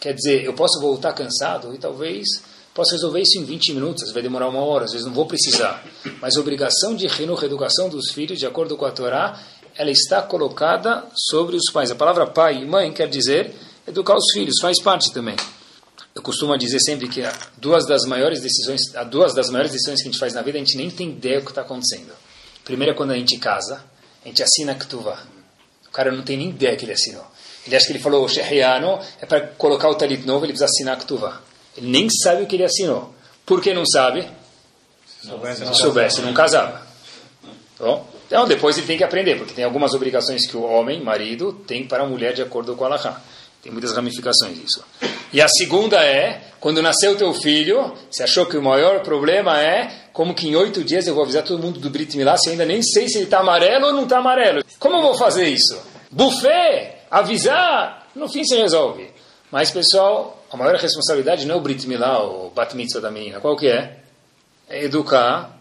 [0.00, 2.26] Quer dizer, eu posso voltar cansado e talvez
[2.74, 5.84] possa resolver isso em 20 minutos, vai demorar uma hora, às vezes não vou precisar.
[6.20, 9.40] Mas a obrigação de Rinur, educação dos filhos, de acordo com a Torá,
[9.76, 11.90] ela está colocada sobre os pais.
[11.90, 13.54] A palavra pai e mãe quer dizer
[13.86, 15.36] educar os filhos, faz parte também.
[16.14, 17.22] Eu costumo dizer sempre que
[17.56, 20.60] duas das maiores decisões, duas das maiores decisões que a gente faz na vida, a
[20.60, 22.12] gente nem tem ideia do que está acontecendo.
[22.64, 23.84] Primeiro é quando a gente casa,
[24.24, 25.22] a gente assina Ktuvá.
[25.88, 27.24] O cara não tem nem ideia que ele assinou.
[27.66, 30.96] Ele acha que ele falou Shehriano, é para colocar o talit novo, ele precisa assinar
[30.98, 31.40] Ktuvá.
[31.76, 33.12] Ele nem sabe o que ele assinou.
[33.44, 34.28] Por que não sabe?
[35.06, 36.86] Se soubesse, não, soubesse, não casava.
[37.78, 41.52] Bom, então, depois ele tem que aprender, porque tem algumas obrigações que o homem, marido,
[41.66, 43.20] tem para a mulher de acordo com a Allahá.
[43.62, 44.84] Tem muitas ramificações isso.
[45.32, 49.90] E a segunda é, quando nasceu teu filho, você achou que o maior problema é
[50.12, 52.64] como que em oito dias eu vou avisar todo mundo do Brit Milá, se ainda
[52.64, 54.62] nem sei se ele está amarelo ou não está amarelo.
[54.78, 55.80] Como eu vou fazer isso?
[56.10, 59.10] Buffet, avisar, no fim se resolve.
[59.50, 63.10] Mas, pessoal, a maior responsabilidade não é o Brit Milá ou o Bat Mitzvah da
[63.10, 63.40] menina.
[63.40, 63.98] Qual que é?
[64.68, 65.53] É educar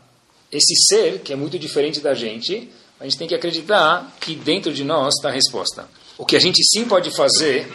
[0.54, 4.72] esse ser, que é muito diferente da gente, a gente tem que acreditar que dentro
[4.72, 5.90] de nós está a resposta.
[6.16, 7.68] O que a gente sim pode fazer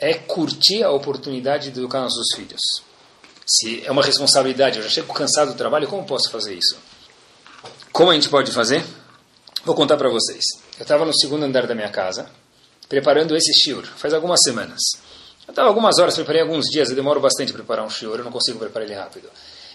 [0.00, 2.60] é curtir a oportunidade de educar nossos filhos.
[3.46, 6.76] Se é uma responsabilidade, eu já chego cansado do trabalho, como posso fazer isso?
[7.92, 8.82] Como a gente pode fazer?
[9.62, 10.42] Vou contar para vocês.
[10.78, 12.30] Eu estava no segundo andar da minha casa,
[12.88, 14.80] preparando esse shiur, faz algumas semanas.
[15.46, 18.24] Eu estava algumas horas, preparei alguns dias, eu demoro bastante para preparar um shiur, eu
[18.24, 19.28] não consigo preparar ele rápido.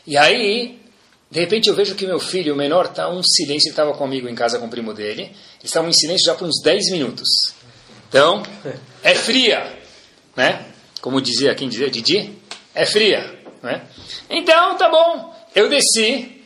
[0.07, 0.86] E aí,
[1.29, 3.67] de repente eu vejo que meu filho, o menor, está um silêncio.
[3.67, 5.23] Ele estava comigo em casa com o primo dele.
[5.23, 7.27] Eles estavam em silêncio já por uns 10 minutos.
[8.07, 8.43] Então,
[9.03, 9.77] é fria.
[10.35, 10.65] Né?
[11.01, 11.89] Como dizia, quem dizia?
[11.89, 12.33] Didi?
[12.73, 13.39] É fria.
[13.61, 13.85] Né?
[14.29, 15.35] Então, tá bom.
[15.53, 16.41] Eu desci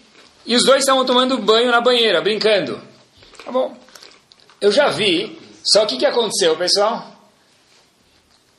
[0.46, 2.82] e os dois estavam tomando banho na banheira, brincando.
[3.46, 3.76] Tá bom.
[4.60, 5.39] Eu já vi.
[5.63, 7.12] Só que o que aconteceu, pessoal?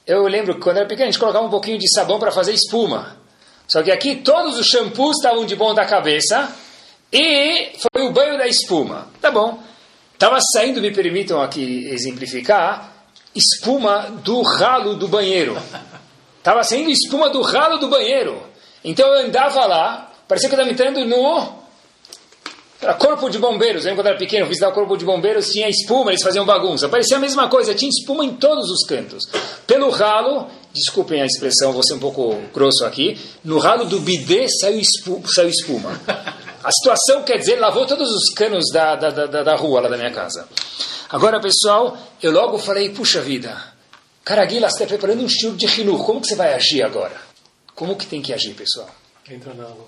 [0.06, 2.52] Eu lembro que quando era pequeno a gente colocava um pouquinho de sabão para fazer
[2.52, 3.21] espuma.
[3.66, 6.54] Só que aqui todos os shampoos estavam de ponta cabeça
[7.12, 9.08] e foi o banho da espuma.
[9.20, 9.62] Tá bom.
[10.12, 12.92] Estava saindo, me permitam aqui exemplificar,
[13.34, 15.56] espuma do ralo do banheiro.
[16.38, 18.42] Estava saindo espuma do ralo do banheiro.
[18.84, 21.62] Então eu andava lá, parecia que eu estava entrando no
[22.82, 23.86] era corpo de bombeiros.
[23.86, 26.88] Eu quando era pequeno, visitava o corpo de bombeiros, tinha espuma, eles faziam bagunça.
[26.88, 29.24] Parecia a mesma coisa, tinha espuma em todos os cantos.
[29.66, 34.46] Pelo ralo, desculpem a expressão, vou ser um pouco grosso aqui, no ralo do bidê
[34.48, 36.00] saiu, espu saiu espuma.
[36.64, 39.96] A situação quer dizer, lavou todos os canos da, da, da, da rua lá da
[39.96, 40.48] minha casa.
[41.10, 43.60] Agora, pessoal, eu logo falei, puxa vida,
[44.24, 47.16] Caraguila está preparando um estilo de rinur, como que você vai agir agora?
[47.74, 48.88] Como que tem que agir, pessoal?
[49.28, 49.86] Entra na água.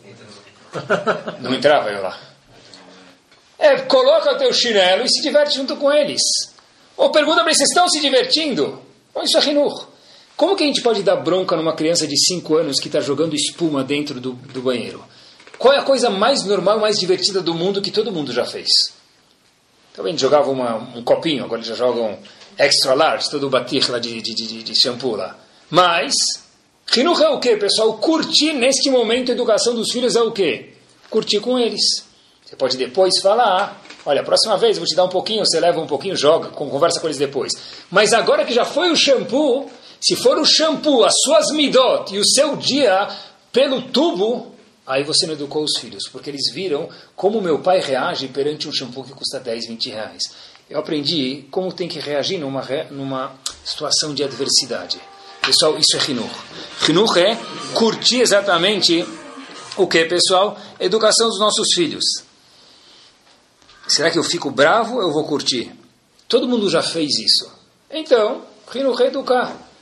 [1.40, 2.18] Não entrava eu lá.
[3.58, 6.20] É, coloca o teu chinelo e se diverte junto com eles.
[6.96, 8.82] Ou pergunta para eles, vocês estão se divertindo?
[9.14, 9.93] Ou isso é rinur.
[10.36, 13.34] Como que a gente pode dar bronca numa criança de 5 anos que está jogando
[13.34, 15.04] espuma dentro do, do banheiro?
[15.58, 18.68] Qual é a coisa mais normal, mais divertida do mundo que todo mundo já fez?
[19.92, 22.18] Então jogava uma, um copinho, agora já jogam
[22.58, 25.38] extra large, todo o batir lá de, de, de, de shampoo lá.
[25.70, 26.14] Mas,
[26.86, 27.94] rinur é o quê, pessoal?
[27.98, 30.70] Curtir neste momento a educação dos filhos é o quê?
[31.08, 32.04] Curtir com eles.
[32.44, 35.80] Você pode depois falar, olha, a próxima vez vou te dar um pouquinho, você leva
[35.80, 37.52] um pouquinho, joga, conversa com eles depois.
[37.88, 39.70] Mas agora que já foi o shampoo,
[40.04, 43.08] se for o shampoo, as suas midot e o seu dia
[43.50, 44.54] pelo tubo,
[44.86, 48.72] aí você não educou os filhos, porque eles viram como meu pai reage perante um
[48.72, 50.22] shampoo que custa 10, 20 reais.
[50.68, 55.00] Eu aprendi como tem que reagir numa, numa situação de adversidade.
[55.40, 56.28] Pessoal, isso é rinur.
[56.80, 57.38] Rinur é
[57.72, 59.06] curtir exatamente
[59.74, 60.58] o que, pessoal?
[60.78, 62.04] Educação dos nossos filhos.
[63.88, 65.72] Será que eu fico bravo ou eu vou curtir?
[66.28, 67.50] Todo mundo já fez isso.
[67.90, 69.48] Então, Rino reeducar.
[69.48, 69.73] Educar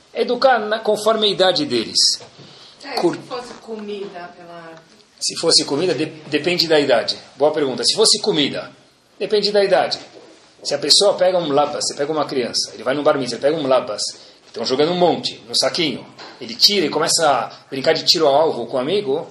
[0.69, 1.99] na, conforme a idade deles.
[2.83, 3.15] É, Cur...
[3.15, 4.73] Se fosse comida pela...
[5.19, 7.17] Se fosse comida, de, depende da idade.
[7.35, 7.83] Boa pergunta.
[7.83, 8.71] Se fosse comida,
[9.17, 9.99] depende da idade.
[10.61, 13.39] Se a pessoa pega um labas, você pega uma criança, ele vai no bar mitzvah,
[13.39, 14.01] pega um labas,
[14.47, 16.05] estão jogando um monte no saquinho,
[16.39, 19.27] ele tira e começa a brincar de tiro ao alvo com o um amigo,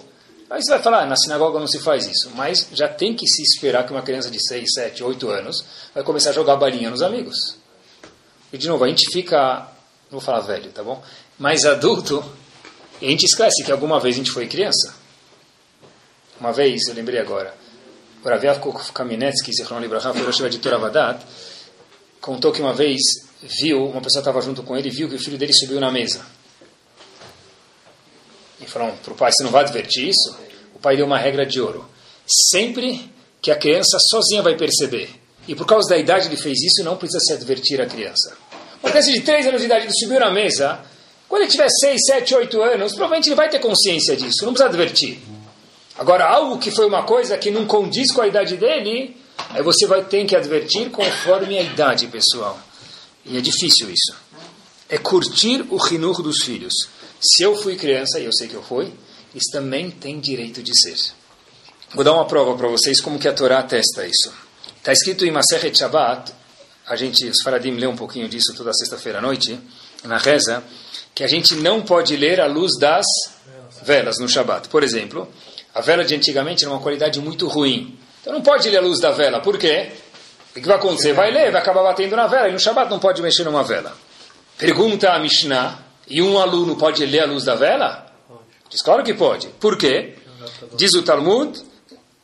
[0.53, 2.31] Aí você vai falar, ah, na sinagoga não se faz isso.
[2.35, 5.65] Mas já tem que se esperar que uma criança de 6, 7, 8 anos
[5.95, 7.57] vai começar a jogar balinha nos amigos.
[8.53, 9.67] E de novo, a gente fica,
[10.13, 11.03] vou falar velho, tá bom?
[11.39, 12.23] Mais adulto,
[13.01, 14.95] e a gente esquece que alguma vez a gente foi criança.
[16.39, 17.55] Uma vez, eu lembrei agora,
[18.23, 18.61] o Raviav
[18.93, 21.25] Kamenetsky, Zichron Libraha, foi o editor Avadat,
[22.21, 23.01] contou que uma vez
[23.43, 26.25] viu, uma pessoa estava junto com ele, viu que o filho dele subiu na mesa.
[28.61, 30.37] E falaram para o pai, você não vai advertir isso?
[30.75, 31.89] O pai deu uma regra de ouro.
[32.51, 35.11] Sempre que a criança sozinha vai perceber,
[35.49, 38.37] e por causa da idade ele fez isso, não precisa se advertir a criança.
[38.83, 40.81] Uma criança de 3 anos de idade, subiu na mesa,
[41.29, 44.69] quando ele tiver 6, 7, 8 anos, provavelmente ele vai ter consciência disso, não precisa
[44.69, 45.19] advertir.
[45.99, 49.17] Agora, algo que foi uma coisa que não condiz com a idade dele,
[49.51, 52.59] aí você vai ter que advertir conforme a idade, pessoal.
[53.25, 54.15] E é difícil isso.
[54.89, 56.75] É curtir o rinur dos filhos.
[57.21, 58.93] Se eu fui criança, e eu sei que eu fui,
[59.33, 61.13] eles também têm direito de ser.
[61.95, 64.33] Vou dar uma prova para vocês como que a Torá atesta isso.
[64.79, 66.33] Está escrito em Maseret Shabbat,
[66.93, 69.59] a gente, os Faradim lê um pouquinho disso toda sexta-feira à noite,
[70.05, 70.63] na reza,
[71.15, 73.07] que a gente não pode ler a luz das
[73.83, 74.69] velas no Shabbat.
[74.69, 75.27] Por exemplo,
[75.75, 77.99] a vela de antigamente era uma qualidade muito ruim.
[78.21, 79.41] Então não pode ler a luz da vela.
[79.41, 79.91] Por quê?
[80.55, 81.15] O que vai acontecer?
[81.15, 82.51] Vai ler, vai acabar batendo na vela.
[82.51, 83.97] E no Shabbat não pode mexer numa vela.
[84.59, 88.07] Pergunta a Mishnah, e um aluno pode ler a luz da vela?
[88.69, 89.49] Diz claro que pode.
[89.59, 90.15] Por quê?
[90.75, 91.59] Diz o Talmud,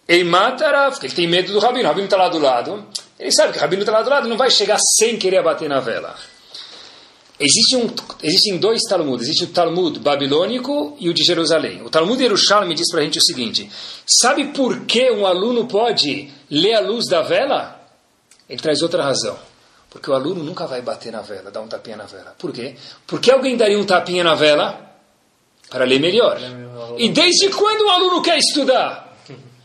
[0.07, 1.85] Eimatarav, que ele tem medo do rabino.
[1.85, 2.87] O rabino está lá do lado.
[3.18, 5.68] Ele sabe que o rabino está lá do lado, não vai chegar sem querer bater
[5.68, 6.16] na vela.
[7.40, 7.88] Existe um,
[8.22, 9.22] existem dois Talmud.
[9.22, 11.83] Existe o Talmud babilônico e o de Jerusalém.
[11.83, 13.70] O Talmud Yerushalmi diz para a gente o seguinte:
[14.07, 17.81] Sabe por que um aluno pode ler a luz da vela?
[18.48, 19.38] Ele traz outra razão.
[19.88, 22.35] Porque o aluno nunca vai bater na vela, dar um tapinha na vela.
[22.38, 22.74] Por quê?
[23.07, 24.88] Porque alguém daria um tapinha na vela
[25.71, 26.38] para ler melhor.
[26.98, 29.08] E desde quando um aluno quer estudar?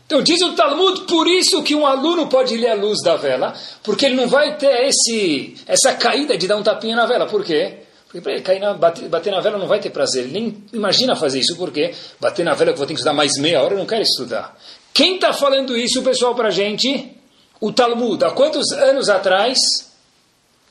[0.06, 3.54] Então diz o Talmud, por isso que um aluno pode ler a luz da vela,
[3.82, 7.26] porque ele não vai ter esse, essa caída de dar um tapinha na vela.
[7.26, 7.78] Por quê?
[8.06, 10.24] Porque para ele cair na, bater, bater, na vela não vai ter prazer.
[10.24, 13.32] Ele nem imagina fazer isso, porque bater na vela que vou ter que estudar mais
[13.38, 14.56] meia hora, eu não quero estudar.
[14.92, 17.16] Quem está falando isso, pessoal, para a gente?
[17.60, 18.22] O Talmud.
[18.24, 19.58] Há quantos anos atrás?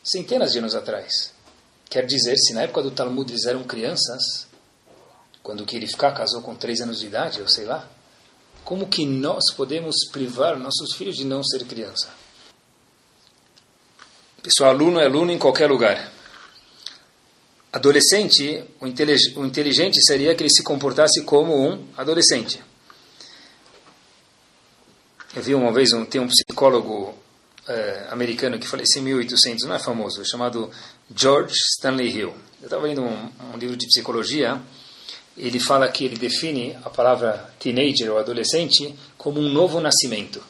[0.04, 1.34] centenas de anos atrás.
[1.90, 4.48] Quer dizer, se na época do Talmud eles eram crianças,
[5.42, 7.88] quando o Kirifká casou com três anos de idade, eu sei lá,
[8.64, 12.10] como que nós podemos privar nossos filhos de não ser criança?
[14.42, 16.12] Pessoal, aluno é aluno em qualquer lugar.
[17.72, 22.62] adolescente, o inteligente seria que ele se comportasse como um adolescente.
[25.36, 27.16] Eu vi uma vez, um, tem um psicólogo
[27.68, 30.70] é, americano que faleceu em 1800, não é famoso, chamado
[31.16, 32.34] George Stanley Hill.
[32.62, 34.62] Eu estava lendo um, um, livro de psicologia,
[35.38, 40.42] ele fala que ele define a palavra teenager ou adolescente como um novo nascimento.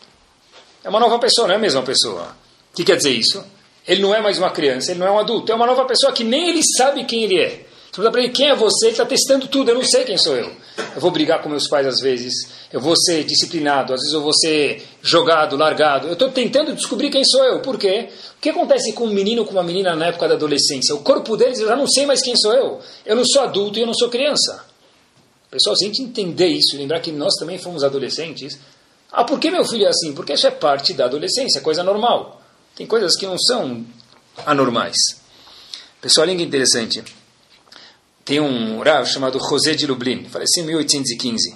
[0.83, 2.35] É uma nova pessoa, não é a mesma pessoa.
[2.71, 3.43] O que quer dizer isso?
[3.87, 6.11] Ele não é mais uma criança, ele não é um adulto, é uma nova pessoa
[6.11, 7.65] que nem ele sabe quem ele é.
[7.93, 10.17] Você pergunta para ele quem é você, ele está testando tudo, eu não sei quem
[10.17, 10.51] sou eu.
[10.95, 12.33] Eu vou brigar com meus pais às vezes,
[12.71, 16.07] eu vou ser disciplinado, às vezes eu vou ser jogado, largado.
[16.07, 17.61] Eu estou tentando descobrir quem sou eu.
[17.61, 18.09] Por quê?
[18.37, 20.95] O que acontece com um menino com uma menina na época da adolescência?
[20.95, 22.81] O corpo deles, eu já não sei mais quem sou eu.
[23.05, 24.72] Eu não sou adulto e eu não sou criança.
[25.53, 28.57] Pessoal, se a gente entender isso, lembrar que nós também fomos adolescentes,
[29.11, 30.11] ah, por que meu filho é assim?
[30.11, 32.41] Porque isso é parte da adolescência, coisa normal.
[32.75, 33.85] Tem coisas que não são
[34.47, 34.97] anormais.
[36.01, 37.03] Pessoal, olha que interessante.
[38.25, 41.55] Tem um Rav chamado José de Lublin, faleceu em 1815,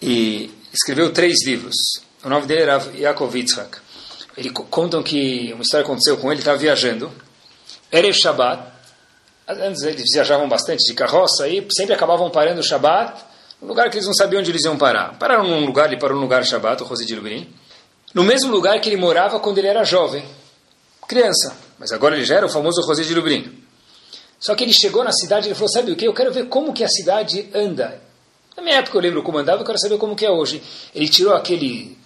[0.00, 1.76] e escreveu três livros.
[2.24, 3.76] O nome dele era Yaakov Yitzhak.
[4.34, 7.12] Ele contam que uma história aconteceu com ele, ele estava viajando.
[7.92, 8.75] Era Shabbat.
[9.48, 13.22] Antes eles viajavam bastante de carroça e sempre acabavam parando o Shabbat,
[13.62, 15.16] um lugar que eles não sabiam onde eles iam parar.
[15.18, 17.48] Pararam num lugar, ele parou num lugar Shabbat, o José de Lublin,
[18.12, 20.24] no mesmo lugar que ele morava quando ele era jovem,
[21.06, 21.56] criança.
[21.78, 23.62] Mas agora ele já era o famoso José de Lublin.
[24.40, 26.06] Só que ele chegou na cidade e falou, sabe o que?
[26.06, 28.00] Eu quero ver como que a cidade anda.
[28.56, 30.62] Na minha época eu lembro como andava, eu quero saber como que é hoje.
[30.94, 31.96] Ele tirou aquele,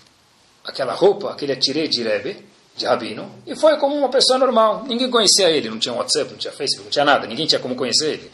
[0.64, 2.44] aquela roupa, aquele atirei de Rebbe,
[2.76, 4.84] de Rabino, e foi como uma pessoa normal.
[4.86, 7.74] Ninguém conhecia ele, não tinha WhatsApp, não tinha Facebook, não tinha nada, ninguém tinha como
[7.74, 8.30] conhecer ele.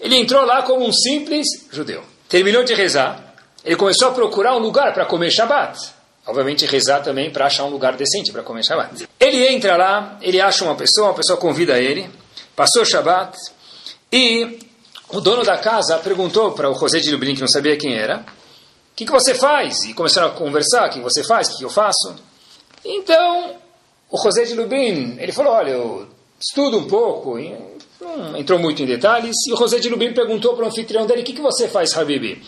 [0.00, 2.02] Ele entrou lá como um simples judeu.
[2.28, 5.78] Terminou de rezar, ele começou a procurar um lugar para comer Shabbat.
[6.26, 9.06] Obviamente rezar também para achar um lugar decente para comer Shabbat.
[9.20, 12.10] Ele entra lá, ele acha uma pessoa, uma pessoa convida ele,
[12.56, 13.36] Passou o Shabat
[14.12, 14.60] e
[15.08, 18.18] o dono da casa perguntou para o José de Lublin, que não sabia quem era,
[18.18, 19.82] o que, que você faz?
[19.82, 22.14] E começaram a conversar, o que você faz, o que eu faço?
[22.84, 23.56] Então,
[24.10, 26.08] o José de Lubin, ele falou, olha, eu
[26.40, 27.36] estudo um pouco,
[28.00, 31.22] não entrou muito em detalhes, e o José de Lubin perguntou para o anfitrião dele,
[31.22, 32.42] o que, que você faz, Habib?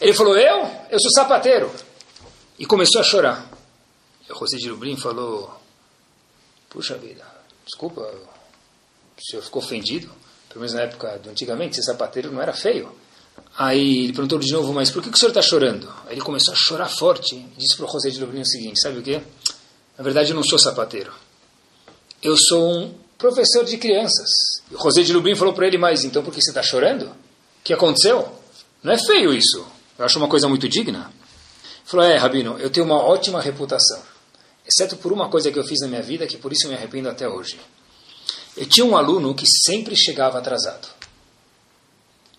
[0.00, 0.66] Ele falou, eu?
[0.90, 1.70] Eu sou sapateiro.
[2.58, 3.50] E começou a chorar.
[4.28, 5.50] E o José de Lubin falou,
[6.68, 7.24] puxa vida,
[7.66, 10.10] desculpa, o senhor ficou ofendido?
[10.48, 12.90] Pelo menos na época do antigamente, ser sapateiro não era feio.
[13.56, 15.88] Aí ele perguntou de novo, mas por que, que o senhor está chorando?
[16.06, 18.80] Aí ele começou a chorar forte e disse para o José de Lublin o seguinte,
[18.80, 19.22] sabe o quê?
[20.00, 21.12] Na verdade eu não sou sapateiro.
[22.22, 24.30] Eu sou um professor de crianças.
[24.70, 27.02] E José de Lublin falou para ele, mas então por que você está chorando?
[27.04, 27.14] O
[27.62, 28.26] que aconteceu?
[28.82, 29.62] Não é feio isso.
[29.98, 31.12] Eu acho uma coisa muito digna.
[31.12, 34.00] Ele falou, é, Rabino, eu tenho uma ótima reputação.
[34.66, 36.76] Exceto por uma coisa que eu fiz na minha vida, que por isso eu me
[36.76, 37.60] arrependo até hoje.
[38.56, 40.88] Eu tinha um aluno que sempre chegava atrasado.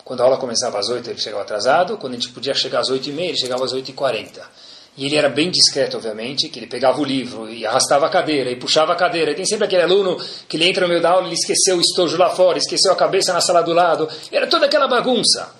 [0.03, 1.95] Quando a aula começava às 8, ele chegava atrasado.
[1.97, 4.49] Quando a gente podia chegar às 8 e meia, ele chegava às 8 e 40.
[4.97, 8.51] E ele era bem discreto, obviamente, que ele pegava o livro e arrastava a cadeira
[8.51, 9.31] e puxava a cadeira.
[9.31, 10.17] E tem sempre aquele aluno
[10.49, 12.95] que ele entra no meio da aula ele esqueceu o estojo lá fora, esqueceu a
[12.95, 14.07] cabeça na sala do lado.
[14.31, 15.55] Era toda aquela bagunça.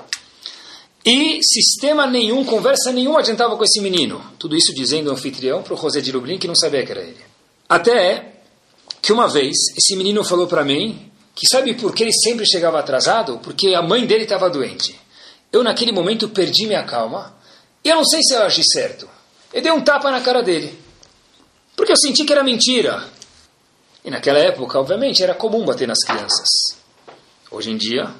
[1.05, 4.21] E sistema nenhum, conversa nenhuma adiantava com esse menino.
[4.38, 7.01] Tudo isso dizendo o anfitrião para o José de Lublin, que não sabia que era
[7.01, 7.21] ele.
[7.69, 8.34] Até
[9.01, 12.77] que uma vez esse menino falou para mim que sabe por que ele sempre chegava
[12.79, 13.39] atrasado?
[13.41, 14.99] Porque a mãe dele estava doente.
[15.51, 17.41] Eu naquele momento perdi minha calma
[17.84, 19.09] eu não sei se eu agi certo.
[19.53, 20.77] Eu dei um tapa na cara dele.
[21.75, 23.09] Porque eu senti que era mentira.
[24.03, 26.47] E naquela época, obviamente, era comum bater nas crianças.
[27.49, 28.13] Hoje em dia,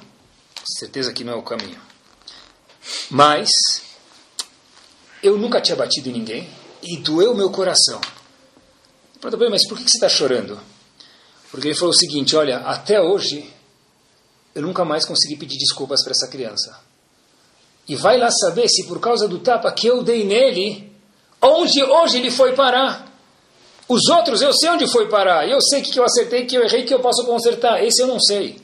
[0.78, 1.80] certeza que não é o caminho.
[3.10, 3.48] Mas
[5.22, 6.48] eu nunca tinha batido em ninguém
[6.82, 8.00] e doeu meu coração.
[9.22, 10.60] Mas por que você está chorando?
[11.50, 13.48] Porque ele falou o seguinte: olha, até hoje
[14.54, 16.80] eu nunca mais consegui pedir desculpas para essa criança.
[17.88, 20.91] E vai lá saber se por causa do tapa que eu dei nele,
[21.42, 23.10] onde hoje ele foi parar.
[23.88, 25.46] Os outros eu sei onde foi parar.
[25.48, 27.84] Eu sei que eu acertei, que eu errei, que eu posso consertar.
[27.84, 28.60] Esse eu não sei.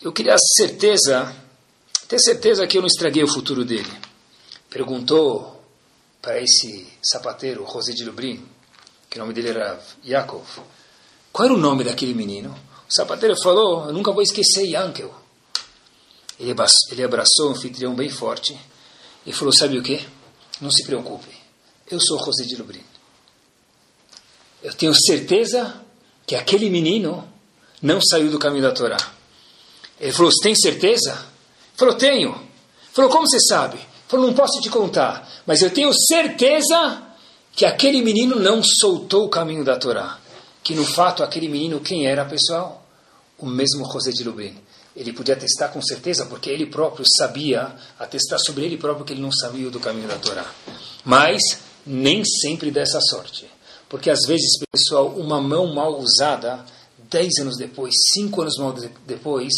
[0.00, 1.34] Eu queria certeza,
[2.06, 3.90] ter certeza que eu não estraguei o futuro dele.
[4.70, 5.60] Perguntou
[6.20, 8.46] para esse sapateiro, José de Lublin,
[9.08, 10.46] que o nome dele era Yaakov.
[11.32, 12.50] Qual era o nome daquele menino?
[12.88, 15.14] O sapateiro falou, eu nunca vou esquecer Yankel.
[16.38, 16.52] Ele
[17.04, 18.58] abraçou o anfitrião bem forte
[19.26, 20.06] e falou, sabe o que?
[20.60, 21.28] Não se preocupe,
[21.90, 22.82] eu sou José de Lubrin.
[24.62, 25.80] Eu tenho certeza
[26.26, 27.26] que aquele menino
[27.80, 28.98] não saiu do caminho da Torá.
[30.00, 31.12] Ele falou, você tem certeza?
[31.12, 32.30] Ele falou, tenho.
[32.30, 33.76] Ele falou, como você sabe?
[33.76, 37.02] Ele falou, não posso te contar, mas eu tenho certeza
[37.54, 40.18] que aquele menino não soltou o caminho da Torá
[40.68, 42.86] que no fato aquele menino, quem era, pessoal?
[43.38, 44.54] O mesmo José de Lublin.
[44.94, 49.22] ele podia testar com certeza, porque ele próprio sabia, atestar sobre ele próprio que ele
[49.22, 50.44] não sabia do caminho da Torá.
[51.02, 51.40] Mas
[51.88, 53.50] nem sempre dessa sorte.
[53.88, 56.64] Porque às vezes, pessoal, uma mão mal usada,
[57.10, 58.74] dez anos depois, cinco anos mal
[59.06, 59.52] depois,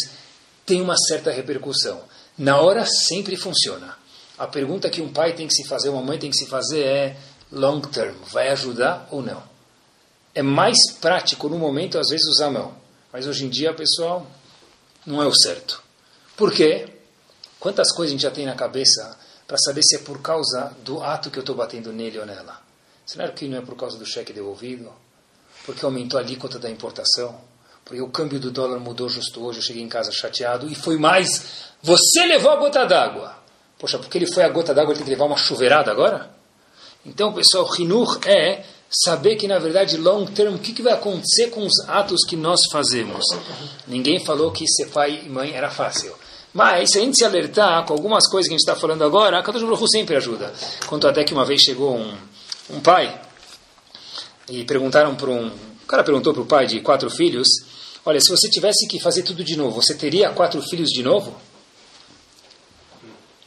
[0.65, 2.01] tem uma certa repercussão.
[2.37, 3.97] Na hora sempre funciona.
[4.37, 6.83] A pergunta que um pai tem que se fazer, uma mãe tem que se fazer
[6.83, 7.17] é
[7.51, 9.43] long term, vai ajudar ou não?
[10.33, 12.73] É mais prático no momento, às vezes, usar a mão.
[13.11, 14.25] Mas hoje em dia, pessoal,
[15.05, 15.83] não é o certo.
[16.37, 16.87] Por quê?
[17.59, 19.17] Quantas coisas a gente já tem na cabeça
[19.51, 22.61] para saber se é por causa do ato que eu estou batendo nele ou nela?
[23.05, 24.89] Será que não é por causa do cheque devolvido?
[25.65, 27.35] Porque aumentou a alíquota da importação?
[27.83, 30.97] Porque o câmbio do dólar mudou justo hoje, eu cheguei em casa chateado e foi
[30.97, 31.73] mais.
[31.83, 33.35] Você levou a gota d'água.
[33.77, 36.31] Poxa, porque ele foi a gota d'água, ele tem que levar uma chuveirada agora?
[37.05, 41.49] Então, pessoal, Rinur é saber que, na verdade, long term, o que, que vai acontecer
[41.49, 43.25] com os atos que nós fazemos.
[43.85, 46.15] Ninguém falou que ser pai e mãe era fácil.
[46.53, 49.39] Mas, se a gente se alertar com algumas coisas que a gente está falando agora,
[49.39, 50.53] a Kadosh Baruch sempre ajuda.
[50.85, 52.17] Conto até que uma vez chegou um,
[52.69, 53.19] um pai
[54.49, 55.47] e perguntaram para um...
[55.47, 57.47] O cara perguntou para o pai de quatro filhos,
[58.05, 61.35] olha, se você tivesse que fazer tudo de novo, você teria quatro filhos de novo?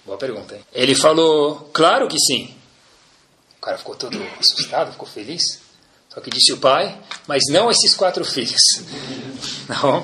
[0.04, 0.62] Boa pergunta, hein?
[0.72, 2.54] Ele falou, claro que sim.
[3.58, 5.42] O cara ficou todo assustado, ficou feliz.
[6.10, 6.96] Só que disse o pai,
[7.26, 8.60] mas não esses quatro filhos.
[9.68, 10.02] Não.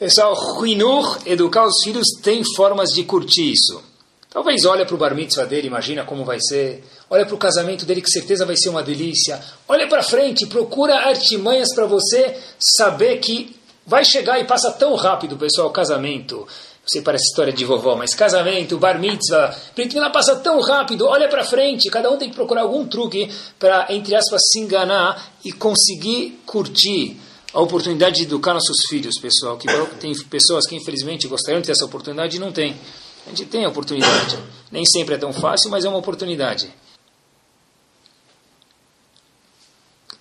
[0.00, 3.82] Pessoal, ruinur, educar os filhos, tem formas de curtir isso.
[4.30, 6.82] Talvez olha para o bar mitzvah dele, imagina como vai ser.
[7.10, 9.38] Olha para o casamento dele, que certeza vai ser uma delícia.
[9.68, 12.34] Olha para frente, procura artimanhas para você
[12.78, 13.54] saber que
[13.86, 16.48] vai chegar e passa tão rápido, pessoal, o casamento
[16.86, 21.44] sei, parece história de vovó, mas casamento, bar mitzvah, Brit passa tão rápido, olha para
[21.44, 26.40] frente, cada um tem que procurar algum truque para, entre aspas, se enganar e conseguir
[26.46, 27.20] curtir
[27.52, 29.56] a oportunidade de educar nossos filhos, pessoal.
[29.56, 29.66] Que
[29.98, 32.76] tem pessoas que infelizmente gostariam de ter essa oportunidade e não tem.
[33.26, 34.38] A gente tem a oportunidade.
[34.70, 36.72] Nem sempre é tão fácil, mas é uma oportunidade.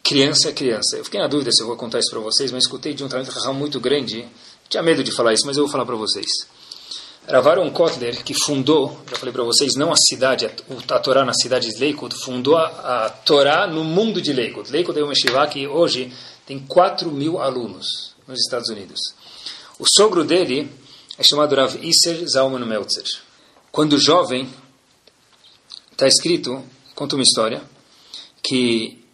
[0.03, 0.97] Criança é criança.
[0.97, 3.07] Eu fiquei na dúvida se eu vou contar isso para vocês, mas escutei de um
[3.07, 4.27] talento muito grande.
[4.67, 6.25] Tinha medo de falar isso, mas eu vou falar para vocês.
[7.27, 11.33] Ravaron Kotler, que fundou, já falei para vocês, não a cidade, a, a Torá na
[11.33, 14.71] cidade de Leikut, fundou a, a Torá no mundo de Leikut.
[14.71, 16.11] Leikut é uma yeshiva que hoje
[16.49, 18.99] tem 4 mil alunos nos Estados Unidos.
[19.77, 20.67] O sogro dele
[21.15, 23.05] é chamado Rav Isser Zalman Meltzer.
[23.71, 24.51] Quando jovem,
[25.91, 26.63] está escrito,
[26.95, 27.61] conta uma história,
[28.41, 29.05] que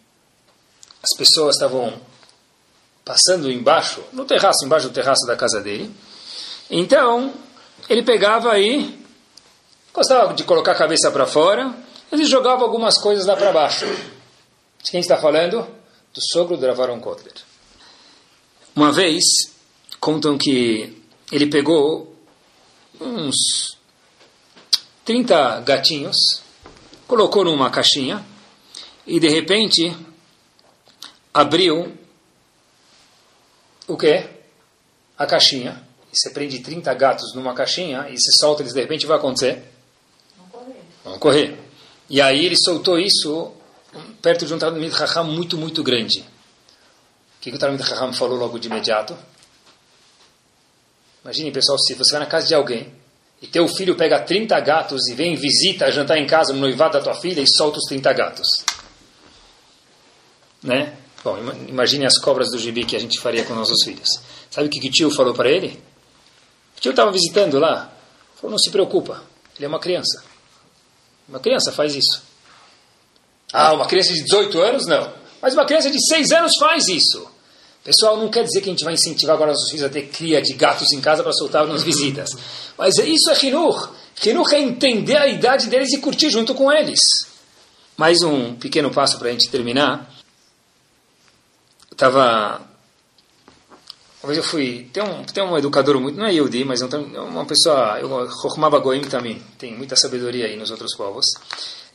[1.02, 2.00] as pessoas estavam
[3.04, 5.94] passando embaixo, no terraço, embaixo do terraço da casa dele.
[6.70, 7.34] Então,
[7.86, 8.98] ele pegava aí,
[9.92, 11.76] gostava de colocar a cabeça para fora,
[12.10, 13.84] ele jogava algumas coisas lá para baixo.
[14.82, 15.76] De quem está falando?
[16.16, 17.34] Do sogro do Ravaron Kotler.
[18.74, 19.22] Uma vez,
[20.00, 22.16] contam que ele pegou
[22.98, 23.76] uns
[25.04, 26.16] 30 gatinhos,
[27.06, 28.24] colocou numa caixinha
[29.06, 29.94] e de repente
[31.34, 31.94] abriu
[33.86, 34.26] o quê?
[35.18, 39.18] A caixinha você prende 30 gatos numa caixinha e se solta eles de repente, vai
[39.18, 39.62] acontecer?
[40.34, 40.80] Vão correr.
[41.04, 41.60] Vão correr.
[42.08, 43.52] E aí ele soltou isso
[44.20, 46.20] perto de um Talmud Raham muito, muito grande.
[46.20, 49.16] O que, o Talmud Raham falou logo de imediato?
[51.24, 52.92] Imagine, pessoal, se você vai na casa de alguém
[53.40, 57.02] e teu filho pega 30 gatos e vem visita, jantar em casa no noivado da
[57.02, 58.48] tua filha e solta os 30 gatos.
[60.62, 60.96] Né?
[61.22, 61.36] Bom,
[61.68, 64.08] imagine as cobras do gibi que a gente faria com nossos filhos.
[64.50, 65.82] Sabe o que, que o tio falou para ele?
[66.76, 67.92] O tio estava visitando lá.
[68.36, 69.22] Falou, não se preocupa,
[69.56, 70.22] ele é uma criança.
[71.28, 72.22] Uma criança faz isso.
[73.58, 74.86] Ah, uma criança de 18 anos?
[74.86, 75.10] Não.
[75.40, 77.26] Mas uma criança de 6 anos faz isso.
[77.82, 80.42] Pessoal, não quer dizer que a gente vai incentivar agora nossos filhos a ter cria
[80.42, 82.28] de gatos em casa para soltar nas visitas.
[82.76, 83.94] Mas isso é Hinur.
[84.22, 87.00] Hinur é entender a idade deles e curtir junto com eles.
[87.96, 90.06] Mais um pequeno passo para a gente terminar.
[91.90, 92.60] Estava
[94.22, 94.90] uma vez eu fui.
[94.92, 96.18] Tem um, tem um educador muito.
[96.18, 96.86] Não é Yehudi, mas é
[97.20, 97.98] uma pessoa.
[98.42, 99.40] Chokhmah Goim também.
[99.56, 101.24] Tem muita sabedoria aí nos outros povos.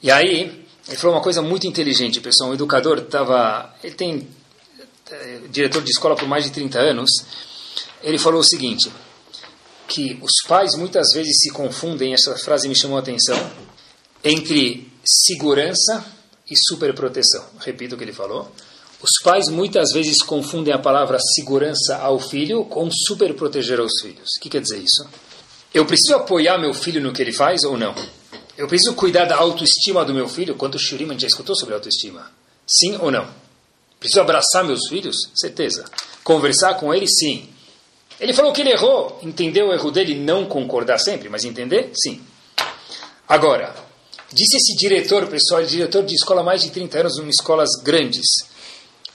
[0.01, 2.49] E aí, ele falou uma coisa muito inteligente, pessoal.
[2.49, 3.73] Um educador estava.
[3.83, 4.27] Ele tem.
[5.11, 7.09] É, diretor de escola por mais de 30 anos.
[8.01, 8.91] Ele falou o seguinte:
[9.87, 13.37] que os pais muitas vezes se confundem, essa frase me chamou a atenção,
[14.23, 16.05] entre segurança
[16.49, 17.45] e superproteção.
[17.59, 18.51] Repito o que ele falou
[19.01, 24.29] os pais muitas vezes confundem a palavra segurança ao filho com super proteger aos filhos.
[24.37, 25.09] O que quer dizer isso?
[25.73, 27.95] Eu preciso apoiar meu filho no que ele faz ou não?
[28.57, 30.55] Eu preciso cuidar da autoestima do meu filho?
[30.55, 32.31] Quanto Shuriman já escutou sobre autoestima?
[32.67, 33.27] Sim ou não?
[33.99, 35.15] Preciso abraçar meus filhos?
[35.35, 35.85] Certeza.
[36.23, 37.09] Conversar com eles?
[37.17, 37.47] Sim.
[38.19, 39.19] Ele falou que ele errou.
[39.23, 40.15] Entendeu o erro dele?
[40.15, 41.91] Não concordar sempre, mas entender?
[41.93, 42.21] Sim.
[43.27, 43.73] Agora,
[44.31, 48.25] disse esse diretor, pessoal, diretor de escola há mais de 30 anos, em escolas grandes,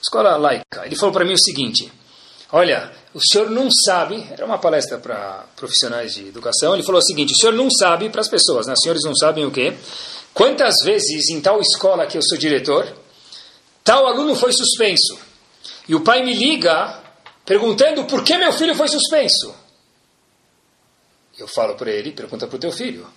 [0.01, 0.85] escola laica.
[0.85, 1.91] Ele falou para mim o seguinte:
[2.51, 7.03] Olha, o senhor não sabe, era uma palestra para profissionais de educação, ele falou o
[7.03, 8.73] seguinte: o senhor não sabe, para as pessoas, né?
[8.73, 9.75] os senhores não sabem o quê?
[10.35, 12.87] Quantas vezes em tal escola que eu sou diretor,
[13.83, 15.17] tal aluno foi suspenso.
[15.89, 17.01] E o pai me liga
[17.43, 19.55] perguntando por que meu filho foi suspenso.
[21.39, 23.07] Eu falo para ele, pergunta para o teu filho.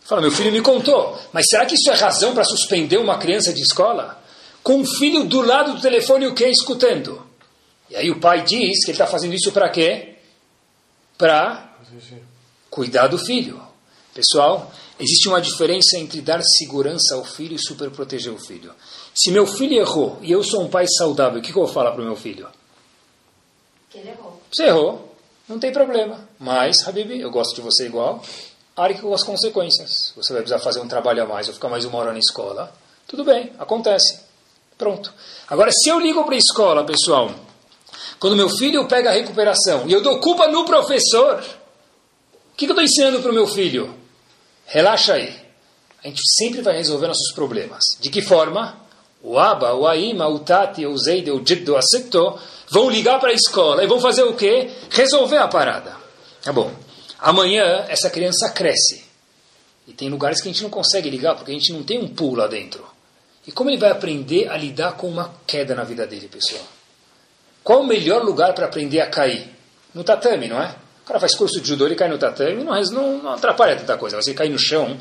[0.00, 3.52] Fala, meu filho me contou, mas será que isso é razão para suspender uma criança
[3.52, 4.18] de escola?
[4.62, 7.31] Com um filho do lado do telefone o que escutando?
[7.92, 10.16] E aí o pai diz que ele está fazendo isso para quê?
[11.16, 11.76] Para
[12.68, 13.62] cuidar do filho.
[14.12, 14.72] Pessoal,
[15.02, 18.72] Existe uma diferença entre dar segurança ao filho e superproteger o filho.
[19.12, 21.72] Se meu filho errou e eu sou um pai saudável, o que, que eu vou
[21.72, 22.48] falar para o meu filho?
[23.90, 24.40] Que ele errou.
[24.52, 25.12] Você errou,
[25.48, 26.28] não tem problema.
[26.38, 28.22] Mas, Habib, eu gosto de você igual.
[28.76, 30.12] Arque com as consequências.
[30.14, 32.72] Você vai precisar fazer um trabalho a mais ou ficar mais uma hora na escola.
[33.06, 34.20] Tudo bem, acontece.
[34.78, 35.12] Pronto.
[35.48, 37.34] Agora, se eu ligo para a escola, pessoal,
[38.22, 41.40] quando meu filho pega a recuperação e eu dou culpa no professor,
[42.52, 43.92] o que, eu estou ensinando para o meu filho?
[44.64, 45.34] Relaxa aí.
[46.04, 47.82] A gente sempre vai resolver nossos problemas.
[47.98, 48.80] De que forma?
[49.24, 52.38] O Aba, o Aima, o Tati, o Zeide, o Jiddo, o Asekto
[52.70, 54.70] vão ligar para a escola e vão fazer o quê?
[54.88, 55.96] Resolver a parada.
[56.42, 56.72] Tá bom.
[57.18, 59.02] Amanhã essa criança cresce.
[59.84, 62.06] E tem lugares que a gente não consegue ligar porque a gente não tem um
[62.06, 62.86] pool lá dentro.
[63.44, 66.62] E como ele vai aprender a lidar com uma queda na vida dele, pessoal?
[67.62, 69.48] Qual o melhor lugar para aprender a cair?
[69.94, 70.74] No tatame, não é?
[71.02, 73.96] O cara faz curso de judô, ele cai no tatame, não, não, não atrapalha tanta
[73.96, 74.16] coisa.
[74.16, 74.96] Você cair no chão,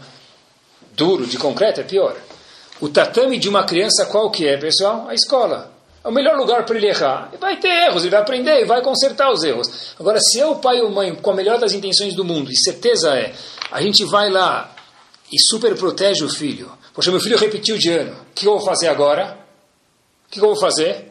[0.94, 2.16] duro, de concreto, é pior.
[2.80, 5.08] O tatame de uma criança qual que é, pessoal?
[5.08, 5.72] A escola.
[6.04, 7.30] É o melhor lugar para ele errar.
[7.32, 9.96] Ele vai ter erros, ele vai aprender e vai consertar os erros.
[10.00, 13.16] Agora, se eu, pai ou mãe, com a melhor das intenções do mundo, e certeza
[13.16, 13.34] é,
[13.72, 14.74] a gente vai lá
[15.32, 16.72] e super protege o filho.
[16.94, 18.14] Poxa, meu filho repetiu de ano.
[18.14, 19.38] O que eu vou fazer agora?
[20.28, 21.11] O que eu vou fazer?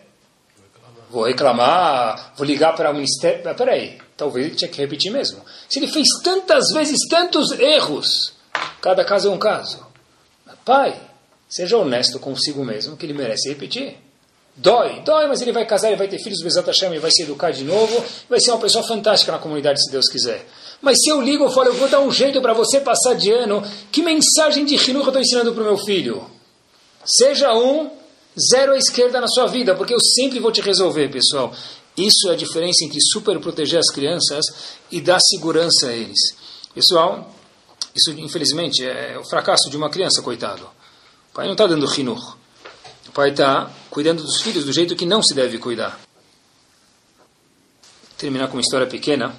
[1.11, 3.43] Vou reclamar, vou ligar para o ministério.
[3.45, 5.41] Mas peraí, Talvez ele tinha que repetir mesmo.
[5.67, 8.35] Se ele fez tantas vezes tantos erros,
[8.83, 9.83] cada caso é um caso.
[10.63, 10.95] Pai,
[11.49, 13.97] seja honesto consigo mesmo que ele merece repetir.
[14.55, 17.23] Dói, dói, mas ele vai casar, ele vai ter filhos, Bezat Hashem, ele vai se
[17.23, 20.47] educar de novo, vai ser uma pessoa fantástica na comunidade, se Deus quiser.
[20.83, 23.33] Mas se eu ligo e falo, eu vou dar um jeito para você passar de
[23.33, 26.31] ano, que mensagem de Hinur eu estou ensinando para o meu filho?
[27.07, 27.91] Seja um
[28.51, 31.53] zero à esquerda na sua vida, porque eu sempre vou te resolver, pessoal.
[31.97, 34.45] Isso é a diferença entre super proteger as crianças
[34.91, 36.19] e dar segurança a eles.
[36.75, 37.35] Pessoal,
[37.95, 40.63] isso infelizmente é o fracasso de uma criança, coitado.
[41.31, 42.37] O pai não está dando rinur.
[43.09, 45.99] O pai está cuidando dos filhos do jeito que não se deve cuidar.
[47.83, 49.35] Vou terminar com uma história pequena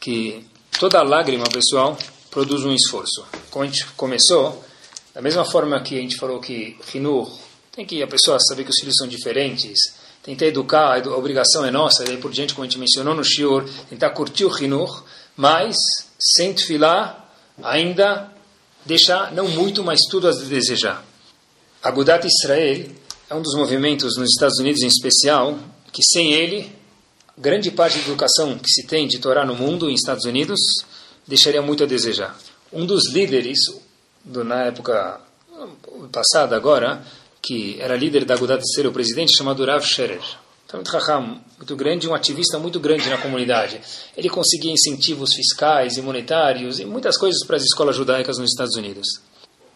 [0.00, 0.44] que
[0.78, 1.96] toda lágrima, pessoal,
[2.30, 3.24] produz um esforço.
[3.50, 4.64] Como a gente começou,
[5.14, 7.30] da mesma forma que a gente falou que rinur
[7.80, 9.78] tem que a pessoa saber que os filhos são diferentes
[10.22, 13.66] tentar educar, a obrigação é nossa, e por diante, como a gente mencionou no Shiur,
[13.88, 15.02] tentar curtir o Hinur,
[15.34, 15.76] mas,
[16.18, 18.30] sem filar, ainda
[18.84, 21.02] deixar, não muito, mas tudo a desejar.
[21.82, 22.90] Agudat Israel
[23.30, 25.58] é um dos movimentos nos Estados Unidos em especial,
[25.90, 26.70] que sem ele,
[27.38, 30.60] grande parte da educação que se tem de Torá no mundo, em Estados Unidos,
[31.26, 32.38] deixaria muito a desejar.
[32.70, 33.58] Um dos líderes,
[34.22, 35.18] do, na época
[36.12, 37.02] passada agora,
[37.42, 40.20] que era líder da Agudat ser o presidente, chamado Rav Scherer.
[40.72, 43.80] Um muito grande, um ativista muito grande na comunidade.
[44.16, 48.76] Ele conseguia incentivos fiscais e monetários e muitas coisas para as escolas judaicas nos Estados
[48.76, 49.06] Unidos.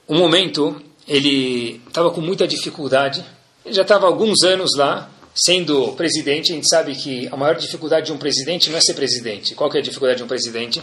[0.09, 3.25] Um momento, ele estava com muita dificuldade.
[3.65, 6.53] Ele já estava alguns anos lá, sendo presidente.
[6.53, 9.55] A gente sabe que a maior dificuldade de um presidente não é ser presidente.
[9.55, 10.81] Qual é a dificuldade de um presidente?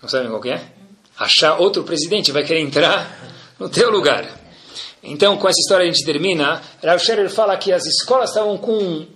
[0.00, 0.62] Não sabem qual é?
[1.18, 4.45] Achar outro presidente vai querer entrar no teu lugar.
[5.06, 6.60] Então, com essa história a gente termina.
[6.82, 9.06] Rav Scherer fala que as escolas estavam com um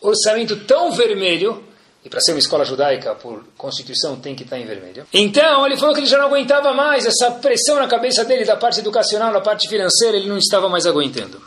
[0.00, 1.62] orçamento tão vermelho,
[2.04, 5.06] e para ser uma escola judaica, por constituição, tem que estar em vermelho.
[5.12, 8.56] Então, ele falou que ele já não aguentava mais essa pressão na cabeça dele, da
[8.56, 11.40] parte educacional, da parte financeira, ele não estava mais aguentando.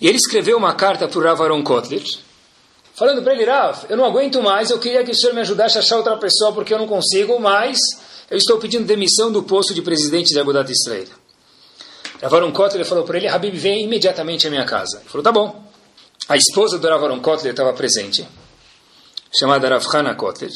[0.00, 2.02] E ele escreveu uma carta para o Rav Aaron Kotler,
[2.94, 5.78] falando para ele, Rav, eu não aguento mais, eu queria que o senhor me ajudasse
[5.78, 7.78] a achar outra pessoa, porque eu não consigo, mas
[8.30, 11.23] eu estou pedindo demissão do posto de presidente de Agudat Israel.
[12.22, 14.98] Ravaron Kotler falou para ele, Habib, vem imediatamente à minha casa.
[14.98, 15.64] Ele falou, tá bom.
[16.28, 18.26] A esposa do Ravaron Kotler estava presente,
[19.38, 20.52] chamada Ravhana Kotler,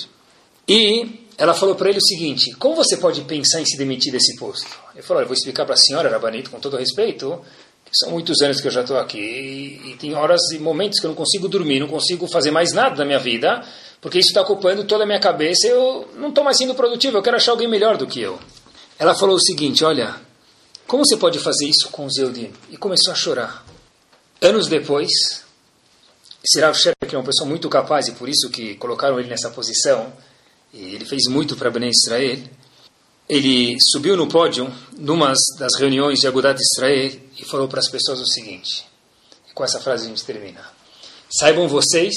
[0.67, 4.37] e ela falou para ele o seguinte, como você pode pensar em se demitir desse
[4.37, 4.67] posto?
[4.95, 7.41] Ele falou, eu vou explicar para a senhora, Rabanito, com todo respeito,
[7.93, 11.07] São muitos anos que eu já estou aqui e, e tem horas e momentos que
[11.07, 13.63] eu não consigo dormir, não consigo fazer mais nada da minha vida,
[14.01, 17.23] porque isso está ocupando toda a minha cabeça eu não estou mais sendo produtivo, eu
[17.23, 18.39] quero achar alguém melhor do que eu.
[18.99, 20.17] Ela falou o seguinte, olha,
[20.89, 22.51] como você pode fazer isso com o Zeudim?
[22.71, 23.65] E começou a chorar.
[24.41, 25.11] Anos depois,
[26.43, 29.51] Sirav Sher, que é uma pessoa muito capaz e por isso que colocaram ele nessa
[29.51, 30.11] posição,
[30.73, 32.39] e ele fez muito para Bnei Israel,
[33.29, 38.19] ele subiu no pódio numa das reuniões de Agudat Israel e falou para as pessoas
[38.21, 38.87] o seguinte,
[39.55, 40.65] com essa frase a gente termina.
[41.31, 42.15] Saibam vocês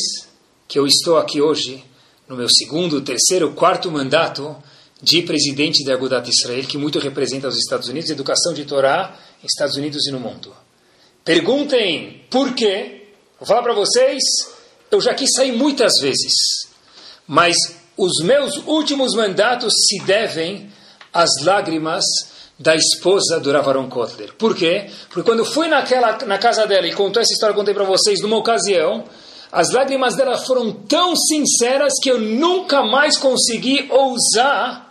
[0.65, 1.84] que eu estou aqui hoje
[2.26, 4.55] no meu segundo, terceiro, quarto mandato
[5.02, 9.76] de presidente da Agudat Israel, que muito representa os Estados Unidos, educação de Torá Estados
[9.76, 10.54] Unidos e no mundo.
[11.26, 13.08] Perguntem por quê.
[13.39, 14.22] Vou falar para vocês,
[14.91, 16.34] eu já quis sair muitas vezes,
[17.28, 17.56] mas
[17.97, 20.70] os meus últimos mandatos se devem
[21.12, 22.04] as lágrimas
[22.60, 24.34] da esposa do Ravaron Kotler.
[24.36, 24.91] Por quê?
[25.10, 28.22] Porque quando fui naquela, na casa dela e contou essa história que contei para vocês
[28.22, 29.04] numa ocasião,
[29.52, 34.90] as lágrimas dela foram tão sinceras que eu nunca mais consegui ousar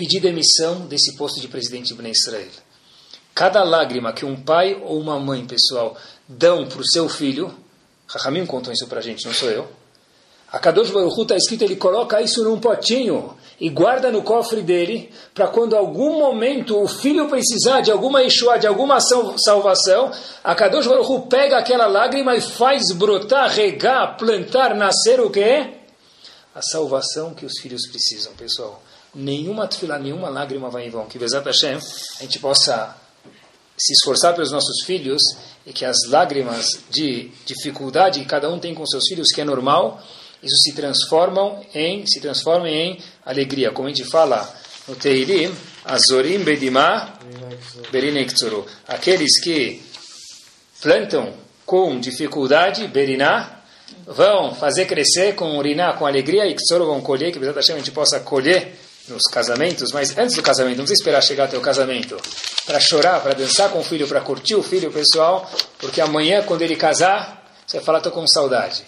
[0.00, 2.48] pedir demissão desse posto de presidente de Israel.
[3.34, 5.94] Cada lágrima que um pai ou uma mãe, pessoal,
[6.26, 7.54] dão para o seu filho,
[8.06, 9.68] Rahamim contou isso para a gente, não sou eu,
[10.50, 15.12] a Kadosh Baruch está escrito, ele coloca isso num potinho e guarda no cofre dele,
[15.34, 20.10] para quando algum momento o filho precisar de alguma Yeshua, de alguma salvação,
[20.42, 25.74] a Kadosh Baruch pega aquela lágrima e faz brotar, regar, plantar, nascer o quê?
[26.54, 28.82] A salvação que os filhos precisam, pessoal.
[29.14, 31.06] Nenhuma tefila, nenhuma lágrima vai em vão.
[31.06, 32.96] Que Bezat Hashem, a gente possa
[33.76, 35.22] se esforçar pelos nossos filhos
[35.66, 39.44] e que as lágrimas de dificuldade que cada um tem com seus filhos, que é
[39.44, 40.02] normal,
[40.42, 44.48] isso se transformam em se transforma em alegria, como a gente fala
[44.86, 45.52] no Teilim,
[45.84, 47.18] Azorim Bedimah
[47.90, 48.66] Berinektsuru.
[48.86, 49.82] Aqueles que
[50.80, 51.32] plantam
[51.64, 53.60] com dificuldade, Beriná,
[54.06, 58.20] vão fazer crescer com urinar, com alegria, e Ktsuru vão colher, que a gente possa
[58.20, 58.79] colher
[59.10, 62.16] nos casamentos, mas antes do casamento, não precisa esperar chegar até o casamento,
[62.64, 66.62] para chorar, para dançar com o filho, para curtir o filho, pessoal, porque amanhã, quando
[66.62, 68.84] ele casar, você vai falar, estou com saudade.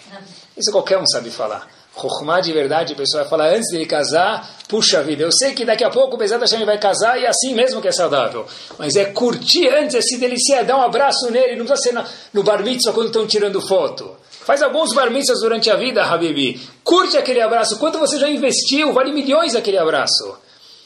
[0.57, 1.67] Isso qualquer um sabe falar.
[1.95, 5.63] Chokhmah de verdade, a pessoa vai falar antes de casar, puxa vida, eu sei que
[5.63, 8.47] daqui a pouco o Bezat Hashem vai casar e é assim mesmo que é saudável.
[8.79, 11.93] Mas é curtir antes, é se deliciar, é dar um abraço nele, não precisa ser
[11.93, 12.03] no,
[12.33, 14.17] no bar mitzvah quando estão tirando foto.
[14.45, 16.59] Faz alguns bar mitzvahs durante a vida, Habibi.
[16.83, 17.77] Curte aquele abraço.
[17.79, 18.91] Quanto você já investiu?
[18.93, 20.37] Vale milhões aquele abraço.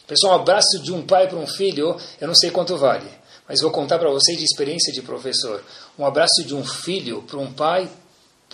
[0.05, 3.09] Pessoal, um abraço de um pai para um filho, eu não sei quanto vale.
[3.47, 5.63] Mas vou contar para vocês de experiência de professor.
[5.97, 7.89] Um abraço de um filho para um pai,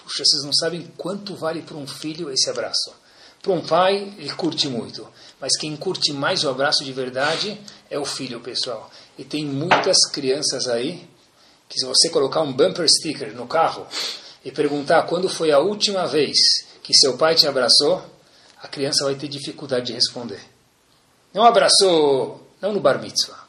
[0.04, 2.94] Puxa, vocês não sabem quanto vale para um filho esse abraço.
[3.42, 5.08] Para um pai, ele curte muito.
[5.40, 8.90] Mas quem curte mais o abraço de verdade é o filho, pessoal.
[9.18, 11.08] E tem muitas crianças aí
[11.70, 13.88] que, se você colocar um bumper sticker no carro
[14.44, 16.38] e perguntar quando foi a última vez
[16.82, 18.04] que seu pai te abraçou,
[18.62, 20.40] a criança vai ter dificuldade de responder.
[21.34, 23.44] Não abraçou, não no bar mitzvah.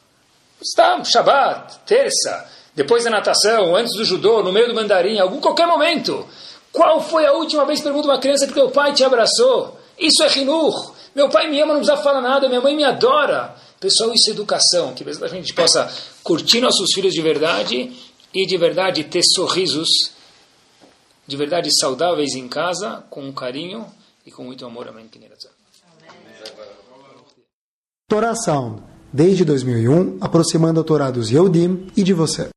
[0.61, 5.67] Está, Shabbat, terça, depois da natação, antes do judô, no meio do mandarim, algum qualquer
[5.67, 6.27] momento.
[6.71, 9.79] Qual foi a última vez, pergunta uma criança, que teu pai te abraçou?
[9.97, 10.93] Isso é rinur.
[11.13, 13.55] Meu pai me ama, não precisa falar nada, minha mãe me adora.
[13.79, 15.89] Pessoal, isso é educação, que a gente possa
[16.23, 17.93] curtir nossos filhos de verdade
[18.33, 19.87] e de verdade ter sorrisos
[21.27, 23.85] de verdade saudáveis em casa, com carinho
[24.25, 24.87] e com muito amor.
[24.87, 25.09] Amém.
[28.07, 32.49] Torá Sound, desde 2001, aproximando a Torá dos Yehudim e de você.